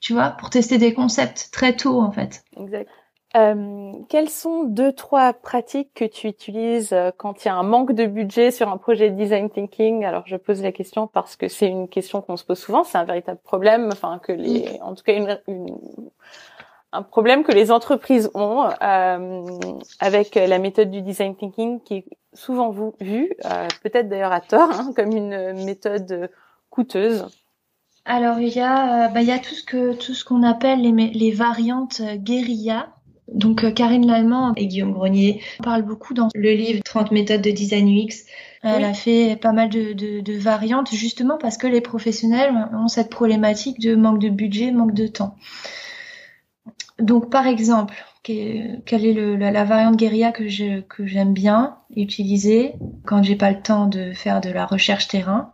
[0.00, 2.44] tu vois, pour tester des concepts très tôt en fait.
[2.56, 2.90] Exact.
[3.36, 7.62] Euh, quelles sont deux, trois pratiques que tu utilises euh, quand il y a un
[7.62, 10.04] manque de budget sur un projet de design thinking?
[10.04, 12.82] Alors, je pose la question parce que c'est une question qu'on se pose souvent.
[12.82, 15.76] C'est un véritable problème, enfin que les, en tout cas, une, une,
[16.92, 19.42] un problème que les entreprises ont euh,
[20.00, 22.70] avec la méthode du design thinking, qui est souvent
[23.00, 26.30] vue, euh, peut-être d'ailleurs à tort, hein, comme une méthode
[26.70, 27.26] coûteuse.
[28.06, 30.80] Alors il y a, bah, il y a tout ce que tout ce qu'on appelle
[30.80, 32.86] les, les variantes guérilla
[33.28, 37.50] donc euh, Karine Lallemand et Guillaume Grenier parlent beaucoup dans le livre 30 méthodes de
[37.50, 38.24] design UX.
[38.62, 42.88] Elle a fait pas mal de, de, de, variantes justement parce que les professionnels ont
[42.88, 45.36] cette problématique de manque de budget, manque de temps.
[46.98, 52.74] Donc par exemple, quelle est le, la, variante guérilla que je que j'aime bien utiliser
[53.04, 55.52] quand j'ai pas le temps de faire de la recherche terrain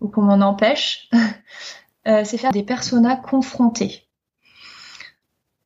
[0.00, 1.08] ou qu'on m'en empêche,
[2.08, 4.07] euh, c'est faire des personas confrontés.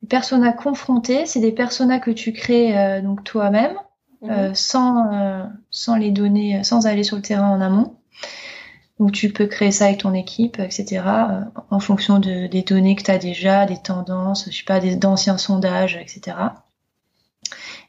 [0.03, 3.75] Les personas confrontés, c'est des personas que tu crées euh, donc toi-même,
[4.21, 4.29] mhm.
[4.29, 7.95] euh, sans, euh, sans les donner, sans aller sur le terrain en amont.
[8.99, 11.03] Donc tu peux créer ça avec ton équipe, etc.
[11.71, 15.37] en fonction de, des données que tu as déjà, des tendances, je sais pas, d'anciens
[15.37, 16.37] sondages, etc.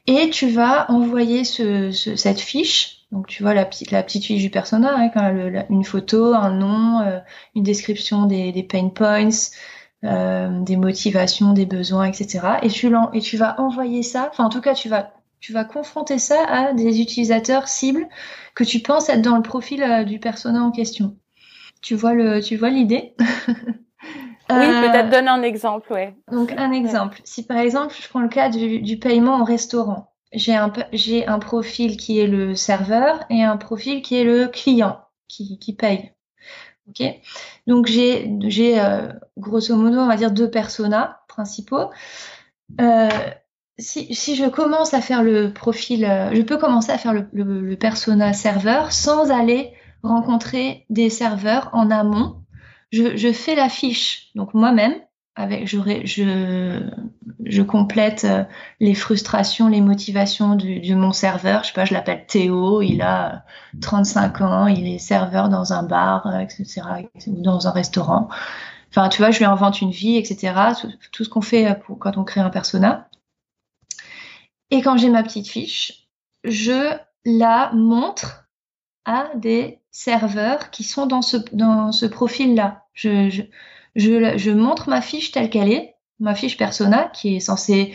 [0.07, 3.05] Et tu vas envoyer ce, cette fiche.
[3.11, 5.31] Donc tu vois la petite la petite fiche du persona, hein, quand
[5.69, 7.21] une photo, un nom,
[7.55, 9.29] une description des, des pain points,
[10.05, 12.59] euh, des motivations, des besoins, etc.
[12.61, 15.65] Et tu, et tu vas envoyer ça, enfin en tout cas tu vas, tu vas
[15.65, 18.07] confronter ça à des utilisateurs cibles
[18.53, 21.17] que tu penses être dans le profil euh, du persona en question.
[21.81, 23.15] Tu vois le, tu vois l'idée?
[24.47, 26.15] Oui, euh, peut-être donne un exemple, ouais.
[26.31, 27.19] Donc un exemple.
[27.23, 31.25] Si par exemple je prends le cas du, du paiement en restaurant, j'ai un, j'ai
[31.25, 35.73] un profil qui est le serveur et un profil qui est le client qui, qui
[35.73, 36.11] paye.
[36.87, 37.03] Ok,
[37.65, 41.89] donc j'ai euh, grosso modo on va dire deux personas principaux.
[42.79, 43.09] Euh,
[43.79, 48.33] si, je commence à faire le profil, euh, je peux commencer à faire le persona
[48.33, 49.73] serveur sans aller
[50.03, 52.41] rencontrer des serveurs en amont.
[52.91, 54.95] Je, je fais la fiche donc moi-même
[55.35, 55.77] avec je,
[57.43, 58.43] je, complète euh,
[58.79, 61.63] les frustrations, les motivations de mon serveur.
[61.63, 63.43] Je sais pas, je l'appelle Théo, il a
[63.81, 66.81] 35 ans, il est serveur dans un bar, euh, etc.,
[67.27, 68.29] ou dans un restaurant.
[68.89, 70.53] Enfin, tu vois, je lui invente une vie, etc.
[71.11, 73.09] Tout, ce qu'on fait euh, pour, quand on crée un persona.
[74.71, 76.07] Et quand j'ai ma petite fiche,
[76.45, 78.47] je la montre
[79.03, 82.85] à des serveurs qui sont dans ce, dans ce profil-là.
[82.93, 83.43] Je,
[83.95, 87.93] je, montre ma fiche telle qu'elle est, ma fiche persona qui est censée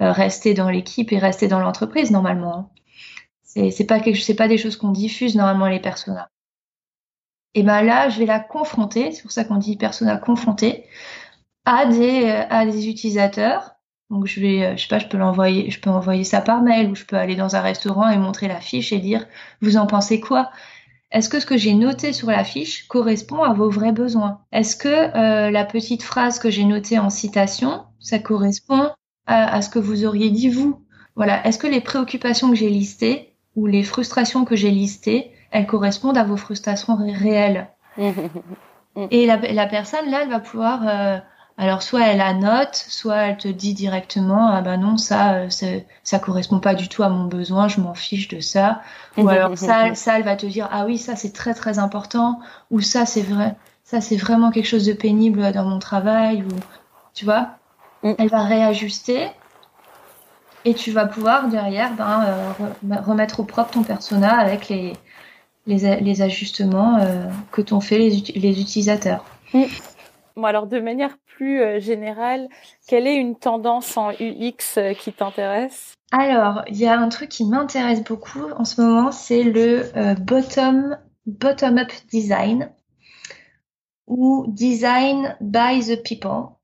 [0.00, 2.72] euh, rester dans l'équipe et rester dans l'entreprise normalement.
[3.42, 6.28] C'est, c'est pas pas des choses qu'on diffuse normalement les personas.
[7.54, 10.84] Et ben là, je vais la confronter, c'est pour ça qu'on dit persona confronté,
[11.64, 13.76] à des à des utilisateurs.
[14.10, 16.62] Donc je vais, euh, je sais pas, je peux l'envoyer, je peux envoyer ça par
[16.62, 19.26] mail ou je peux aller dans un restaurant et montrer la fiche et dire
[19.62, 20.50] vous en pensez quoi?
[21.12, 24.40] Est-ce que ce que j'ai noté sur la fiche correspond à vos vrais besoins?
[24.52, 28.90] Est-ce que euh, la petite phrase que j'ai notée en citation, ça correspond
[29.26, 30.82] à, ce que vous auriez dit vous?
[31.14, 31.46] Voilà.
[31.46, 36.18] Est-ce que les préoccupations que j'ai listées ou les frustrations que j'ai listées, elles correspondent
[36.18, 37.68] à vos frustrations réelles?
[39.10, 41.18] Et la, la, personne là, elle va pouvoir euh,
[41.58, 45.48] alors soit elle a note, soit elle te dit directement ah ben non ça euh,
[46.02, 48.82] ça correspond pas du tout à mon besoin, je m'en fiche de ça.
[49.16, 52.40] Ou alors ça, ça elle va te dire ah oui ça c'est très très important
[52.70, 56.48] ou ça c'est vrai ça c'est vraiment quelque chose de pénible dans mon travail ou
[57.14, 57.50] tu vois.
[58.02, 58.12] Mm.
[58.18, 59.28] Elle va réajuster
[60.66, 64.92] et tu vas pouvoir derrière ben, euh, remettre au propre ton persona avec les
[65.66, 69.24] les, les ajustements euh, que t'ont fait les, les utilisateurs.
[69.54, 69.64] Mm.
[70.36, 72.48] Bon, alors de manière plus euh, générale,
[72.86, 75.94] quelle est une tendance en UX euh, qui t'intéresse?
[76.10, 80.14] Alors, il y a un truc qui m'intéresse beaucoup en ce moment, c'est le euh,
[80.14, 82.70] bottom bottom up design
[84.06, 86.54] ou design by the people.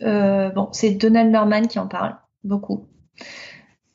[0.00, 2.86] bon, c'est Donald Norman qui en parle beaucoup.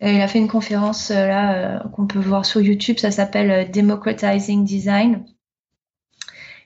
[0.01, 5.25] il a fait une conférence là qu'on peut voir sur YouTube, ça s'appelle Democratizing Design.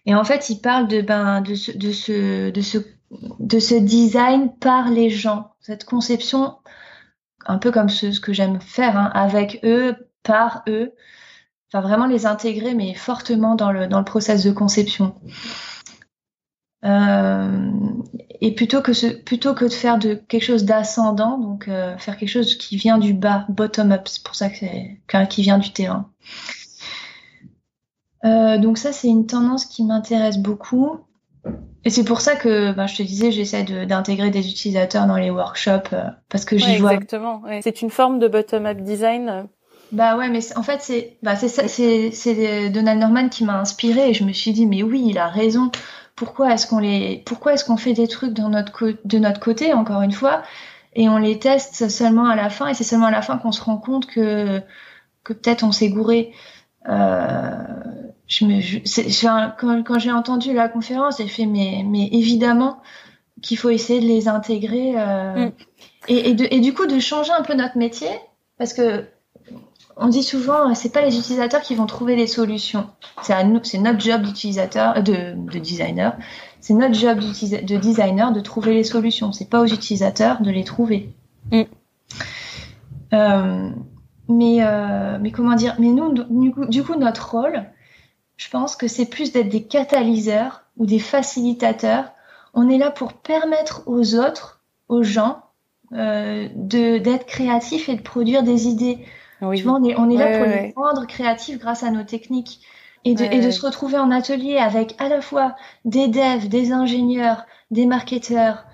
[0.06, 2.78] Et en fait, il parle de, ben, de, ce, de, ce, de, ce,
[3.12, 6.58] de ce design par les gens, cette conception,
[7.46, 10.94] un peu comme ce, que j'aime faire, hein, avec eux, par eux,
[11.72, 15.16] enfin vraiment les intégrer, mais fortement dans le, dans le process de conception.
[16.86, 17.72] Euh,
[18.40, 22.30] et plutôt que, plutôt que de faire de quelque chose d'ascendant, donc euh, faire quelque
[22.30, 25.72] chose qui vient du bas, bottom up, c'est pour ça que c'est qui vient du
[25.74, 26.12] terrain.
[28.26, 31.00] Euh, donc ça, c'est une tendance qui m'intéresse beaucoup.
[31.86, 35.30] Et c'est pour ça que, ben, je te disais, j'essaie d'intégrer des utilisateurs dans les
[35.30, 35.96] workshops
[36.30, 36.94] parce que j'y vois.
[36.94, 37.44] Exactement.
[37.62, 39.48] C'est une forme de bottom-up design
[39.92, 44.14] bah ouais, mais en fait, c'est bah c'est c'est Donald Norman qui m'a inspiré et
[44.14, 45.72] je me suis dit mais oui, il a raison.
[46.16, 49.74] Pourquoi est-ce qu'on les pourquoi est-ce qu'on fait des trucs dans notre de notre côté
[49.74, 50.44] encore une fois
[50.94, 53.52] et on les teste seulement à la fin et c'est seulement à la fin qu'on
[53.52, 54.62] se rend compte que
[55.24, 56.34] que peut-être on s'est gouré.
[56.90, 57.52] Euh,
[58.28, 62.82] je me quand, quand j'ai entendu la conférence, j'ai fait mais mais évidemment
[63.42, 65.52] qu'il faut essayer de les intégrer euh, mm.
[66.08, 68.10] et, et, de, et du coup de changer un peu notre métier
[68.58, 69.06] parce que
[70.00, 72.88] on dit souvent, euh, c'est pas les utilisateurs qui vont trouver les solutions.
[73.22, 76.16] C'est à nous, c'est notre job d'utilisateur, euh, de, designer.
[76.62, 79.32] C'est notre job de designer de trouver les solutions.
[79.32, 81.14] C'est pas aux utilisateurs de les trouver.
[81.52, 81.62] Mm.
[83.14, 83.70] Euh,
[84.30, 84.60] mais,
[85.22, 86.14] mais comment dire Mais nous,
[86.68, 87.64] du coup, notre rôle,
[88.38, 92.12] je pense que c'est plus d'être des catalyseurs ou des facilitateurs.
[92.54, 95.44] On est là pour permettre aux autres, aux gens,
[95.92, 99.00] de d'être créatifs et de produire des idées.
[99.40, 102.62] Tu vois, on est, on est là pour les rendre créatifs grâce à nos techniques.
[103.06, 106.74] Et de, et de se retrouver en atelier avec à la fois des devs, des
[106.74, 108.66] ingénieurs, des marketeurs,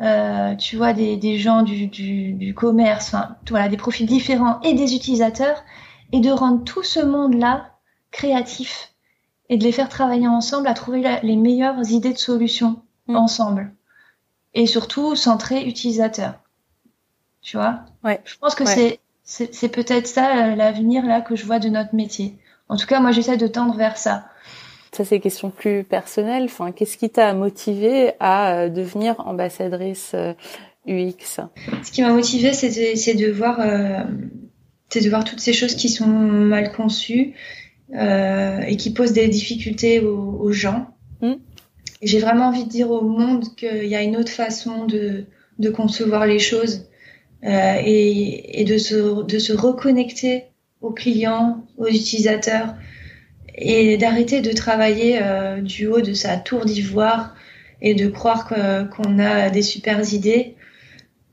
[0.00, 4.60] euh, tu vois, des, des gens du, du, du commerce, enfin, voilà, des profils différents
[4.62, 5.62] et des utilisateurs,
[6.12, 7.72] et de rendre tout ce monde-là
[8.12, 8.91] créatif
[9.52, 13.16] et de les faire travailler ensemble à trouver les meilleures idées de solutions mm.
[13.16, 13.70] ensemble.
[14.54, 16.36] Et surtout, centré utilisateur.
[17.42, 17.80] Tu vois?
[18.02, 18.22] Ouais.
[18.24, 21.94] Je pense que c'est c'est peut-être ça euh, l'avenir là que je vois de notre
[21.94, 22.34] métier.
[22.68, 24.24] En tout cas, moi, j'essaie de tendre vers ça.
[24.90, 26.44] Ça, c'est une question plus personnelle.
[26.44, 30.14] Enfin, qu'est-ce qui t'a motivé à euh, devenir ambassadrice
[30.86, 31.44] UX euh,
[31.82, 33.60] Ce qui m'a motivé, c'est de, de, voir,
[34.88, 37.34] c'est de voir toutes ces choses qui sont mal conçues
[37.92, 40.88] et qui posent des difficultés aux, gens.
[41.20, 41.34] Hmm.
[42.02, 45.26] J'ai vraiment envie de dire au monde qu'il y a une autre façon de,
[45.58, 46.88] de concevoir les choses
[47.44, 50.44] euh, et, et, de, se, de se reconnecter
[50.80, 52.74] aux clients, aux utilisateurs
[53.54, 57.34] et d'arrêter de travailler euh, du haut de sa tour d'ivoire
[57.80, 60.56] et de croire qu'on a des super idées.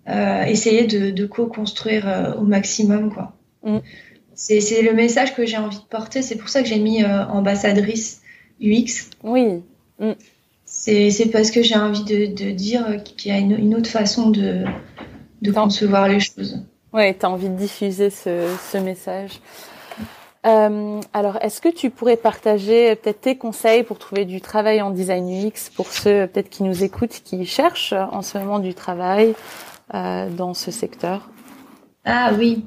[0.07, 3.37] Euh, essayer de, de co-construire euh, au maximum quoi.
[3.63, 3.77] Mm.
[4.39, 6.21] C'est le message que j'ai envie de porter.
[6.21, 8.21] C'est pour ça que j'ai mis euh, ambassadrice
[8.61, 9.09] UX.
[9.21, 9.61] Oui.
[9.99, 10.13] Mm.
[10.65, 14.29] C'est parce que j'ai envie de, de dire qu'il y a une, une, autre façon
[14.29, 14.63] de,
[15.41, 16.63] de concevoir les choses.
[16.93, 19.41] Ouais, tu as envie de diffuser ce, ce message.
[20.45, 24.91] Euh, alors, est-ce que tu pourrais partager peut-être tes conseils pour trouver du travail en
[24.91, 29.33] design UX pour ceux peut-être qui nous écoutent, qui cherchent en ce moment du travail
[29.93, 31.29] euh, dans ce secteur?
[32.05, 32.63] Ah oui.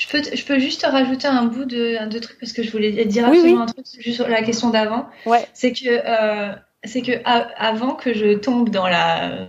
[0.00, 3.04] Je peux, je peux juste rajouter un bout de, de truc parce que je voulais
[3.04, 5.06] dire absolument un truc juste sur la question d'avant.
[5.26, 5.46] Ouais.
[5.52, 9.46] C'est que, euh, c'est que avant que je tombe dans la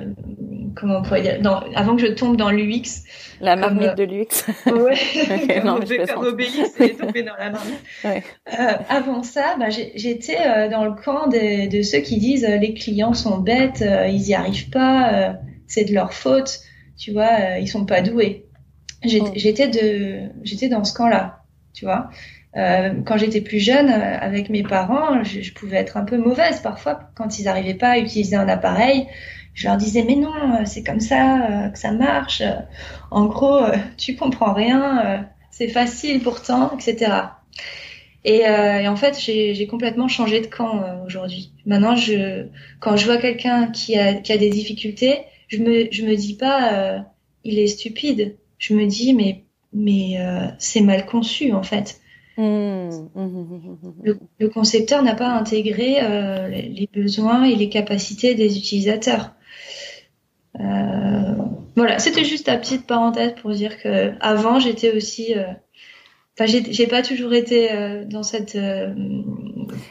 [0.75, 1.39] comment on pourrait dire,
[1.75, 3.03] avant que je tombe dans l'UX.
[3.39, 4.45] La marmite de l'UX.
[4.65, 4.97] Ouais,
[5.61, 7.79] comme, comme Obélix est tombé dans la marmite.
[8.03, 8.23] Ouais.
[8.59, 12.57] Euh, avant ça, bah, j'étais euh, dans le camp de, de ceux qui disent euh,
[12.57, 15.33] les clients sont bêtes, euh, ils y arrivent pas, euh,
[15.67, 16.59] c'est de leur faute,
[16.97, 18.47] tu vois, ils sont pas doués.
[19.03, 19.71] J'étais oh.
[19.71, 21.43] de, j'étais dans ce camp-là,
[21.73, 22.09] tu vois.
[22.53, 27.11] quand j'étais plus jeune, avec mes parents, je, je, pouvais être un peu mauvaise parfois
[27.15, 29.07] quand ils n'arrivaient pas à utiliser un appareil
[29.53, 32.41] je leur disais mais non, euh, c'est comme ça euh, que ça marche.
[33.09, 37.11] En gros, euh, tu comprends rien, c'est facile pourtant, etc.
[38.23, 41.51] Et, et en fait, j'ai complètement changé de camp aujourd'hui.
[41.65, 42.45] Maintenant, je,
[42.79, 46.35] quand je vois quelqu'un qui a, qui a des difficultés, je me, je me dis
[46.35, 47.03] pas
[47.43, 48.37] il est stupide.
[48.61, 49.43] Je me dis mais
[49.73, 50.17] mais
[50.57, 51.99] c'est mal conçu en fait.
[52.37, 52.89] Mmh.
[54.03, 55.97] Le, le, concepteur n'a pas intégré
[56.49, 59.33] les besoins et les capacités des utilisateurs.
[60.59, 61.35] Euh,
[61.75, 65.45] voilà, c'était juste la petite parenthèse pour dire que avant j'étais aussi, euh,
[66.37, 68.57] enfin j'ai pas toujours été euh, dans cette.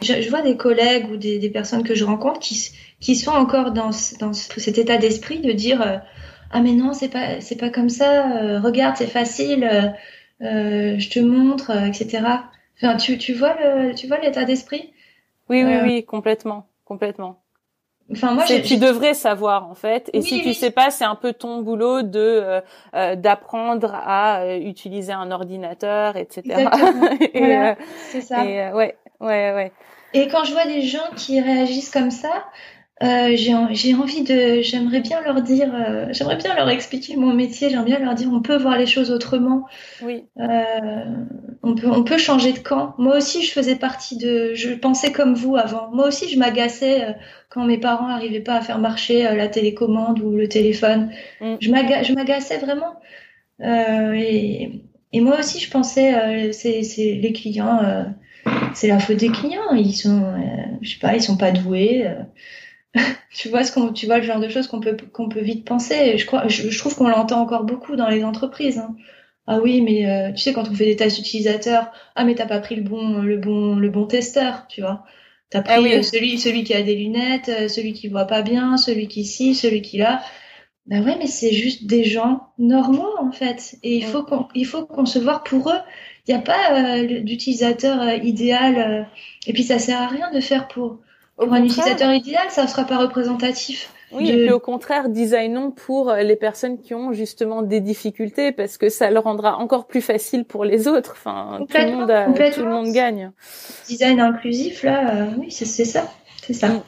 [0.03, 3.73] Je, vois des collègues ou des, des, personnes que je rencontre qui qui sont encore
[3.73, 3.91] dans
[4.21, 6.03] dans cet état d'esprit de dire
[6.51, 9.95] ah mais non c'est pas c'est pas comme ça, regarde c'est facile,
[10.41, 12.23] je te montre, etc.
[12.77, 14.93] Enfin tu tu vois le tu vois l'état d'esprit?
[15.49, 17.41] Oui oui oui complètement complètement.
[18.13, 20.11] Enfin, moi, tu devrais savoir en fait.
[20.13, 22.61] Et si tu sais pas, c'est un peu ton boulot de euh,
[22.95, 26.43] euh d'apprendre à euh, utiliser un ordinateur, etc.
[27.33, 27.75] et, voilà, euh,
[28.11, 28.45] c'est ça.
[28.45, 29.73] Et, ouais, ouais, ouais.
[30.13, 32.47] Et quand je vois des gens qui réagissent comme ça,
[33.03, 35.73] j'ai j'ai envie de, j'aimerais bien leur dire,
[36.11, 37.71] j'aimerais bien leur expliquer mon métier.
[37.71, 39.67] J'aimerais bien leur dire, on peut voir les choses autrement.
[40.03, 40.25] Oui.
[41.63, 42.95] on peut, on peut changer de camp.
[42.99, 45.91] Moi aussi, je faisais partie de, je pensais comme vous avant.
[45.93, 47.13] Moi aussi, je m'agaçais euh,
[47.49, 51.11] quand mes parents n'arrivaient pas à faire marcher euh, la télécommande ou le téléphone.
[51.41, 51.57] Mm.
[51.61, 52.97] Je m'agaçais vraiment.
[53.63, 54.83] Euh, et,
[55.13, 56.15] et, moi aussi, je pensais,
[56.49, 58.05] euh, c'est les clients, euh,
[58.75, 59.73] c'est la faute des clients.
[59.75, 60.35] Ils sont,
[60.81, 62.07] je sais pas, ils sont pas doués.
[63.35, 65.65] tu vois ce qu'on, tu vois le genre de choses qu'on peut qu'on peut vite
[65.67, 66.19] penser.
[66.19, 68.79] Je crois, je, trouve qu'on l'entend encore beaucoup dans les entreprises.
[68.79, 68.97] Hein.
[69.47, 72.47] Ah oui, mais euh, tu sais quand on fait des tests utilisateurs, ah mais t'as
[72.47, 75.05] pas pris le bon le bon le bon testeur, tu vois.
[75.51, 78.43] T'as pris ah euh, celui celui qui a des lunettes, euh, celui qui voit pas
[78.43, 80.23] bien, celui qui ci, celui qui là.
[80.87, 84.67] Bah ouais, mais c'est juste des gens normaux en fait, et il faut qu'on il
[84.67, 85.81] faut concevoir pour eux.
[86.27, 89.09] Il n'y a pas d'utilisateur idéal,
[89.47, 91.01] et puis ça sert à rien de faire pour
[91.45, 93.91] pour un utilisateur idéal, ça ne sera pas représentatif.
[94.13, 98.77] Oui, et puis au contraire, designons pour les personnes qui ont justement des difficultés parce
[98.77, 101.13] que ça le rendra encore plus facile pour les autres.
[101.13, 103.31] Enfin, tout le monde, tout le monde gagne.
[103.87, 106.11] Design inclusif, là, euh, oui, c'est ça,
[106.43, 106.69] c'est ça.
[106.69, 106.83] Mm.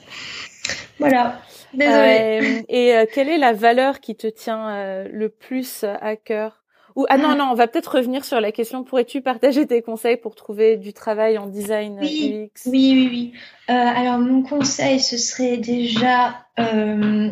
[0.98, 1.40] Voilà.
[1.74, 2.40] Désolée.
[2.42, 6.61] Euh, et euh, quelle est la valeur qui te tient le plus à cœur?
[6.96, 7.34] Ou ah non ah.
[7.34, 8.84] non, on va peut-être revenir sur la question.
[8.84, 12.70] Pourrais-tu partager tes conseils pour trouver du travail en design oui, UX?
[12.70, 13.32] Oui oui oui.
[13.70, 17.30] Euh, alors mon conseil, ce serait déjà euh,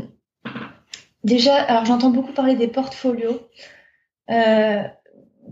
[1.25, 1.57] déjà.
[1.63, 3.41] Alors j'entends beaucoup parler des portfolios.
[4.31, 4.83] Euh,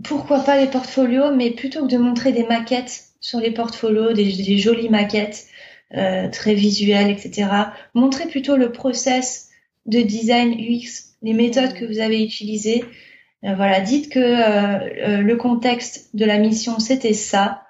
[0.04, 4.32] pourquoi pas les portfolios, mais plutôt que de montrer des maquettes sur les portfolios, des,
[4.32, 5.46] des jolies maquettes
[5.96, 7.48] euh, très visuelles, etc.
[7.94, 9.48] Montrez plutôt le process
[9.86, 11.78] de design UX, les méthodes mmh.
[11.78, 13.07] que vous avez utilisées euh,
[13.42, 17.62] voilà, dites que euh, euh, le contexte de la mission c'était ça,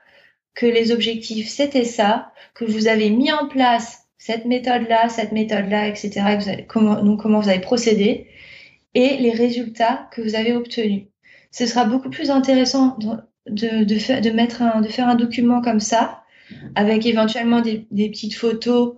[0.55, 5.89] que les objectifs c'était ça, que vous avez mis en place cette méthode-là, cette méthode-là,
[5.89, 6.11] etc.
[6.39, 8.29] vous avez, comment, donc comment vous avez procédé
[8.95, 11.05] et les résultats que vous avez obtenus.
[11.51, 12.99] Ce sera beaucoup plus intéressant
[13.47, 16.23] de, de, faire, de, mettre un, de faire un document comme ça,
[16.75, 18.97] avec éventuellement des, des petites photos,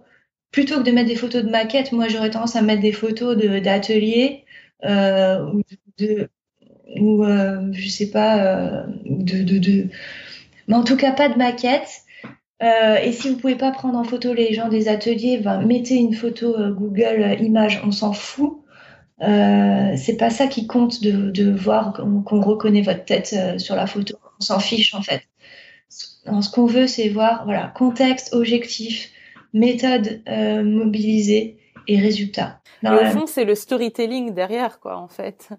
[0.51, 1.93] plutôt que de mettre des photos de maquettes.
[1.93, 4.45] Moi, j'aurais tendance à mettre des photos d'ateliers
[4.85, 5.53] euh,
[5.99, 6.29] de,
[6.99, 9.86] ou euh, je sais pas euh, de, de, de,
[10.68, 12.03] mais en tout cas pas de maquette.
[12.62, 15.97] Euh, et si vous pouvez pas prendre en photo les gens des ateliers, ben, mettez
[15.97, 18.59] une photo euh, Google Images, on s'en fout.
[19.18, 24.16] C'est pas ça qui compte de, de voir qu'on reconnaît votre tête sur la photo.
[24.41, 25.22] On s'en fiche en fait.
[25.91, 29.11] ce qu'on veut, c'est voir voilà contexte, objectif,
[29.53, 32.61] méthode mobilisée et résultat.
[32.82, 35.51] au fond, c'est le storytelling derrière, quoi, en fait.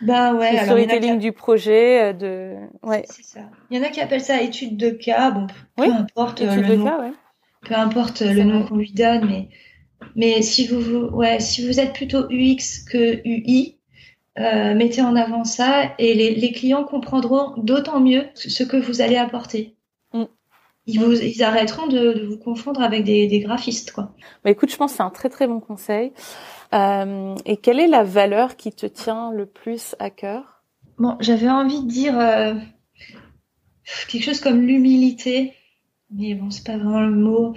[0.00, 0.52] Bah ouais.
[0.52, 2.54] Le storytelling du projet, euh, de.
[2.82, 3.04] Ouais.
[3.08, 3.40] C'est ça.
[3.70, 5.30] Il y en a qui appellent ça étude de cas.
[5.30, 5.46] Bon,
[5.76, 6.84] peu importe euh, le nom.
[6.84, 7.12] Cas, ouais.
[7.62, 9.48] Peu importe le nom qu'on lui donne, mais
[10.14, 13.78] mais si vous ouais si vous êtes plutôt UX que UI,
[14.38, 19.00] euh, mettez en avant ça et les, les clients comprendront d'autant mieux ce que vous
[19.00, 19.74] allez apporter.
[20.12, 20.24] Mm.
[20.86, 24.14] Ils, vous, ils arrêteront de, de, vous confondre avec des, des graphistes quoi.
[24.44, 26.12] Bah écoute, je pense que c'est un très très bon conseil.
[26.74, 30.58] Euh, et quelle est la valeur qui te tient le plus à cœur?
[30.98, 32.54] Bon, j'avais envie de dire euh,
[34.08, 35.54] quelque chose comme l'humilité,
[36.10, 37.54] mais bon, c'est pas vraiment le mot.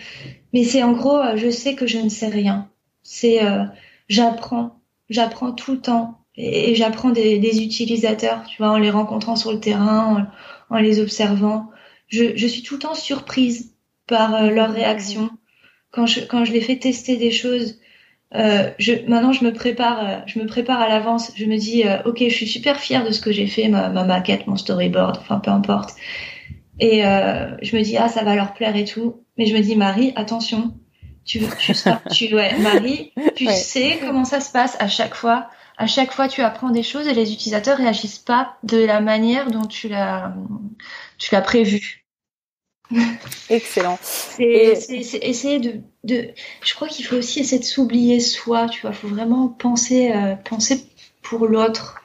[0.53, 2.69] Mais c'est en gros, euh, je sais que je ne sais rien.
[3.03, 3.65] C'est euh,
[4.09, 9.35] j'apprends, j'apprends tout le temps et, j'apprends des, des, utilisateurs, tu vois, en les rencontrant
[9.35, 10.29] sur le terrain,
[10.69, 11.69] en, en les observant.
[12.07, 13.75] Je, je, suis tout le temps surprise
[14.07, 15.29] par leur réaction
[15.91, 17.79] quand je quand je les fais tester des choses
[18.33, 21.31] euh, je, maintenant, je me prépare, euh, je me prépare à l'avance.
[21.35, 23.89] Je me dis, euh, ok, je suis super fière de ce que j'ai fait, ma,
[23.89, 25.95] ma, maquette, mon storyboard, enfin peu importe.
[26.79, 29.23] Et euh, je me dis, ah, ça va leur plaire et tout.
[29.37, 30.73] Mais je me dis, Marie, attention,
[31.25, 31.73] tu, tu,
[32.11, 35.49] tu ouais, Marie, tu sais comment ça se passe à chaque fois.
[35.77, 39.49] À chaque fois, tu apprends des choses et les utilisateurs réagissent pas de la manière
[39.49, 40.33] dont tu l'as,
[41.17, 42.00] tu l'as prévu.
[43.49, 43.97] Excellent.
[44.01, 44.45] C'est
[45.21, 46.29] essayer de, de,
[46.63, 48.91] Je crois qu'il faut aussi essayer de s'oublier soi, tu vois.
[48.91, 50.85] Il faut vraiment penser, euh, penser
[51.21, 52.01] pour l'autre.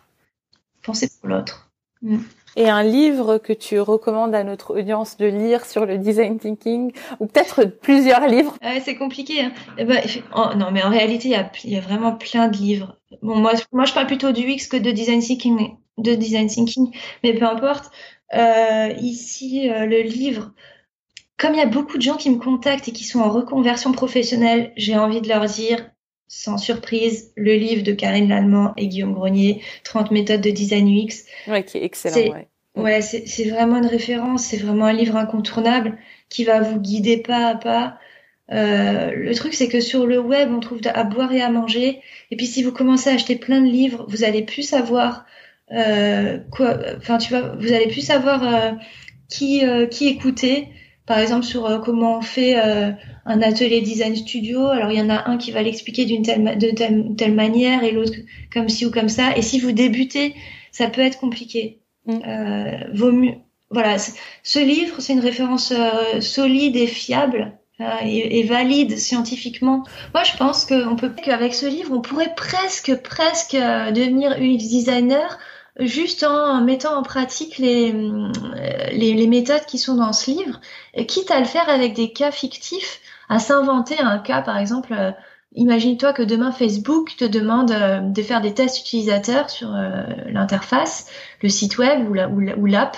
[0.83, 1.71] Penser pour l'autre.
[2.03, 2.19] Mm.
[2.59, 6.91] Et un livre que tu recommandes à notre audience de lire sur le design thinking,
[7.21, 9.43] ou peut-être plusieurs livres ouais, C'est compliqué.
[9.43, 9.53] Hein.
[9.77, 10.03] Eh ben,
[10.35, 12.97] oh, non, mais en réalité, il y a, y a, vraiment plein de livres.
[13.21, 16.95] Bon, moi, moi, je parle plutôt du X que de design thinking, de design thinking,
[17.23, 17.91] mais peu importe.
[18.35, 20.53] Euh, ici, euh, le livre,
[21.39, 23.93] comme il y a beaucoup de gens qui me contactent et qui sont en reconversion
[23.93, 25.91] professionnelle, j'ai envie de leur dire,
[26.29, 31.25] sans surprise, le livre de Karine Lallemand et Guillaume Grenier, 30 méthodes de design UX.
[31.47, 32.49] Ouais, qui est excellent, ouais.
[32.77, 35.97] Ouais, c'est vraiment une référence, c'est vraiment un livre incontournable
[36.29, 37.99] qui va vous guider pas à pas.
[38.53, 42.03] Euh, le truc, c'est que sur le web, on trouve à boire et à manger.
[42.31, 45.25] Et puis, si vous commencez à acheter plein de livres, vous allez plus savoir
[45.73, 46.77] euh, quoi.
[46.99, 48.73] Enfin, tu vois, vous allez plus savoir euh,
[49.31, 50.69] qui, qui écouter.
[51.07, 54.67] Par exemple, sur comment on fait un atelier design studio.
[54.67, 57.85] Alors, il y en a un qui va l'expliquer d'une telle, de telle, telle manière
[57.85, 58.19] et l'autre
[58.53, 59.37] comme ci ou comme ça.
[59.37, 60.35] Et si vous débutez,
[60.73, 61.79] ça peut être compliqué.
[62.07, 62.93] Mm.
[62.93, 63.35] vaut mieux,
[63.71, 65.73] voilà, ce livre, c'est une référence
[66.21, 67.57] solide et fiable
[68.03, 69.85] et, valide scientifiquement.
[70.15, 74.59] Moi, je pense qu'on peut qu'avec ce livre, on pourrait presque, presque euh, devenir UX
[74.69, 75.39] designer
[75.79, 78.31] juste en mettant en pratique les, euh,
[78.93, 80.61] les, méthodes qui sont dans ce livre,
[81.07, 84.93] quitte à le faire avec des cas fictifs, à s'inventer un cas, par exemple.
[84.93, 85.13] Euh,
[85.55, 87.73] imagine-toi que demain Facebook te demande
[88.13, 89.71] de faire des tests utilisateurs sur
[90.27, 91.07] l'interface,
[91.43, 92.97] le site web ou l'app.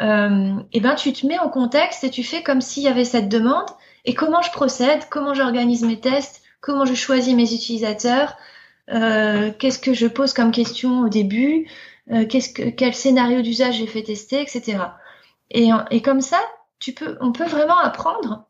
[0.00, 3.04] Euh, et ben tu te mets en contexte et tu fais comme s'il y avait
[3.04, 3.66] cette demande
[4.04, 8.36] et comment je procède, comment j'organise mes tests, comment je choisis mes utilisateurs,
[8.90, 11.66] euh, qu'est-ce que je pose comme question au début,
[12.12, 14.78] euh, qu'est-ce que, quel scénario d'usage j'ai fait tester, etc.
[15.50, 16.40] Et, et comme ça,
[16.78, 18.46] tu peux, on peut vraiment apprendre.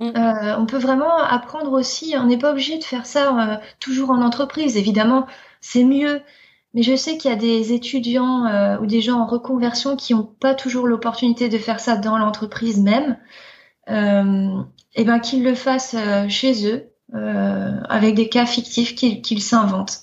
[0.00, 0.12] Mm.
[0.16, 2.14] Euh, on peut vraiment apprendre aussi.
[2.16, 4.76] On n'est pas obligé de faire ça euh, toujours en entreprise.
[4.76, 5.26] Évidemment,
[5.60, 6.20] c'est mieux.
[6.74, 10.14] Mais je sais qu'il y a des étudiants euh, ou des gens en reconversion qui
[10.14, 13.16] n'ont pas toujours l'opportunité de faire ça dans l'entreprise même
[13.88, 14.62] euh,
[14.94, 20.00] et ben qu'ils le fassent euh, chez eux euh, avec des cas fictifs qu'ils s'inventent.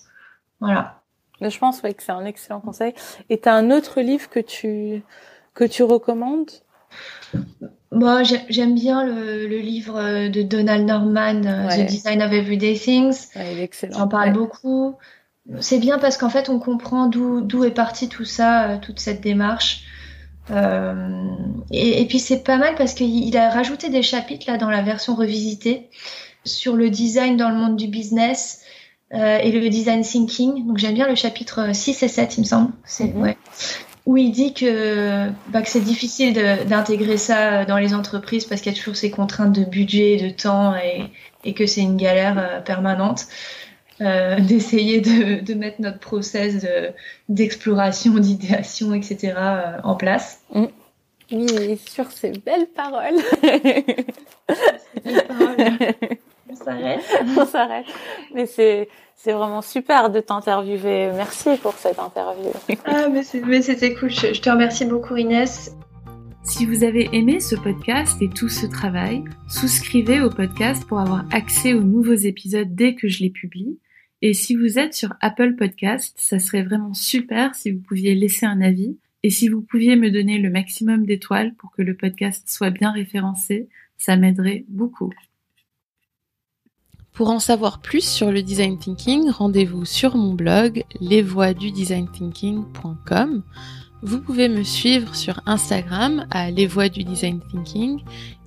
[0.60, 0.95] Voilà.
[1.42, 2.94] Je pense ouais, que c'est un excellent conseil.
[3.30, 5.04] Et tu as un autre livre que tu
[5.54, 6.52] que tu recommandes?
[7.92, 13.30] Moi, j'aime bien le, le, livre de Donald Norman, The Design of Everyday Things.
[13.36, 13.70] Ouais.
[13.92, 14.96] J'en parle beaucoup.
[15.60, 19.84] C'est bien parce qu'en fait, on comprend d'où est parti tout ça, toute cette démarche.
[20.52, 21.10] Euh,
[21.72, 24.84] et, et, puis c'est pas mal parce qu'il a rajouté des chapitres là dans la
[24.84, 25.90] version revisitée
[26.44, 28.62] sur le design dans le monde du business
[29.14, 30.68] euh, et le design thinking.
[30.68, 32.72] Donc j'aime bien le chapitre 6 et 7, il me semble.
[32.86, 33.38] C'est ouais.
[34.06, 36.34] Où il dit que, bah, que c'est difficile
[36.68, 40.30] d'intégrer ça dans les entreprises parce qu'il y a toujours ces contraintes de budget, de
[40.30, 41.06] temps et,
[41.44, 43.28] et que c'est une galère euh, permanente.
[44.02, 46.66] Euh, d'essayer de, de, mettre notre process
[47.30, 49.34] d'exploration, d'idéation, etc.
[49.38, 50.42] Euh, en place.
[50.54, 50.66] Mm.
[51.32, 53.16] Oui, sur ces belles paroles.
[55.30, 55.56] On
[56.66, 57.02] s'arrête.
[57.38, 57.86] On s'arrête.
[58.34, 61.12] Mais c'est c'est vraiment super de t'interviewer.
[61.16, 62.52] Merci pour cette interview.
[62.86, 64.10] ah, mais c'était cool.
[64.10, 65.72] Je, je te remercie beaucoup, Inès.
[66.44, 71.26] Si vous avez aimé ce podcast et tout ce travail, souscrivez au podcast pour avoir
[71.32, 73.80] accès aux nouveaux épisodes dès que je les publie.
[74.22, 78.46] Et si vous êtes sur Apple Podcast, ça serait vraiment super si vous pouviez laisser
[78.46, 82.48] un avis et si vous pouviez me donner le maximum d'étoiles pour que le podcast
[82.48, 85.12] soit bien référencé, ça m'aiderait beaucoup.
[87.16, 93.42] Pour en savoir plus sur le design thinking, rendez-vous sur mon blog lesvoiesdudesignThinking.com.
[94.04, 98.02] Vous pouvez me suivre sur Instagram à Les du Design Thinking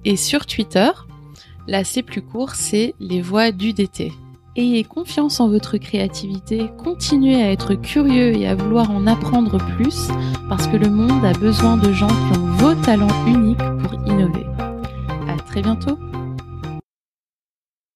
[0.04, 0.90] et sur Twitter.
[1.66, 4.12] Là, c'est plus court, c'est Les Voix du DT.
[4.54, 10.08] Ayez confiance en votre créativité, continuez à être curieux et à vouloir en apprendre plus
[10.48, 14.44] parce que le monde a besoin de gens qui ont vos talents uniques pour innover.
[15.26, 15.98] À très bientôt!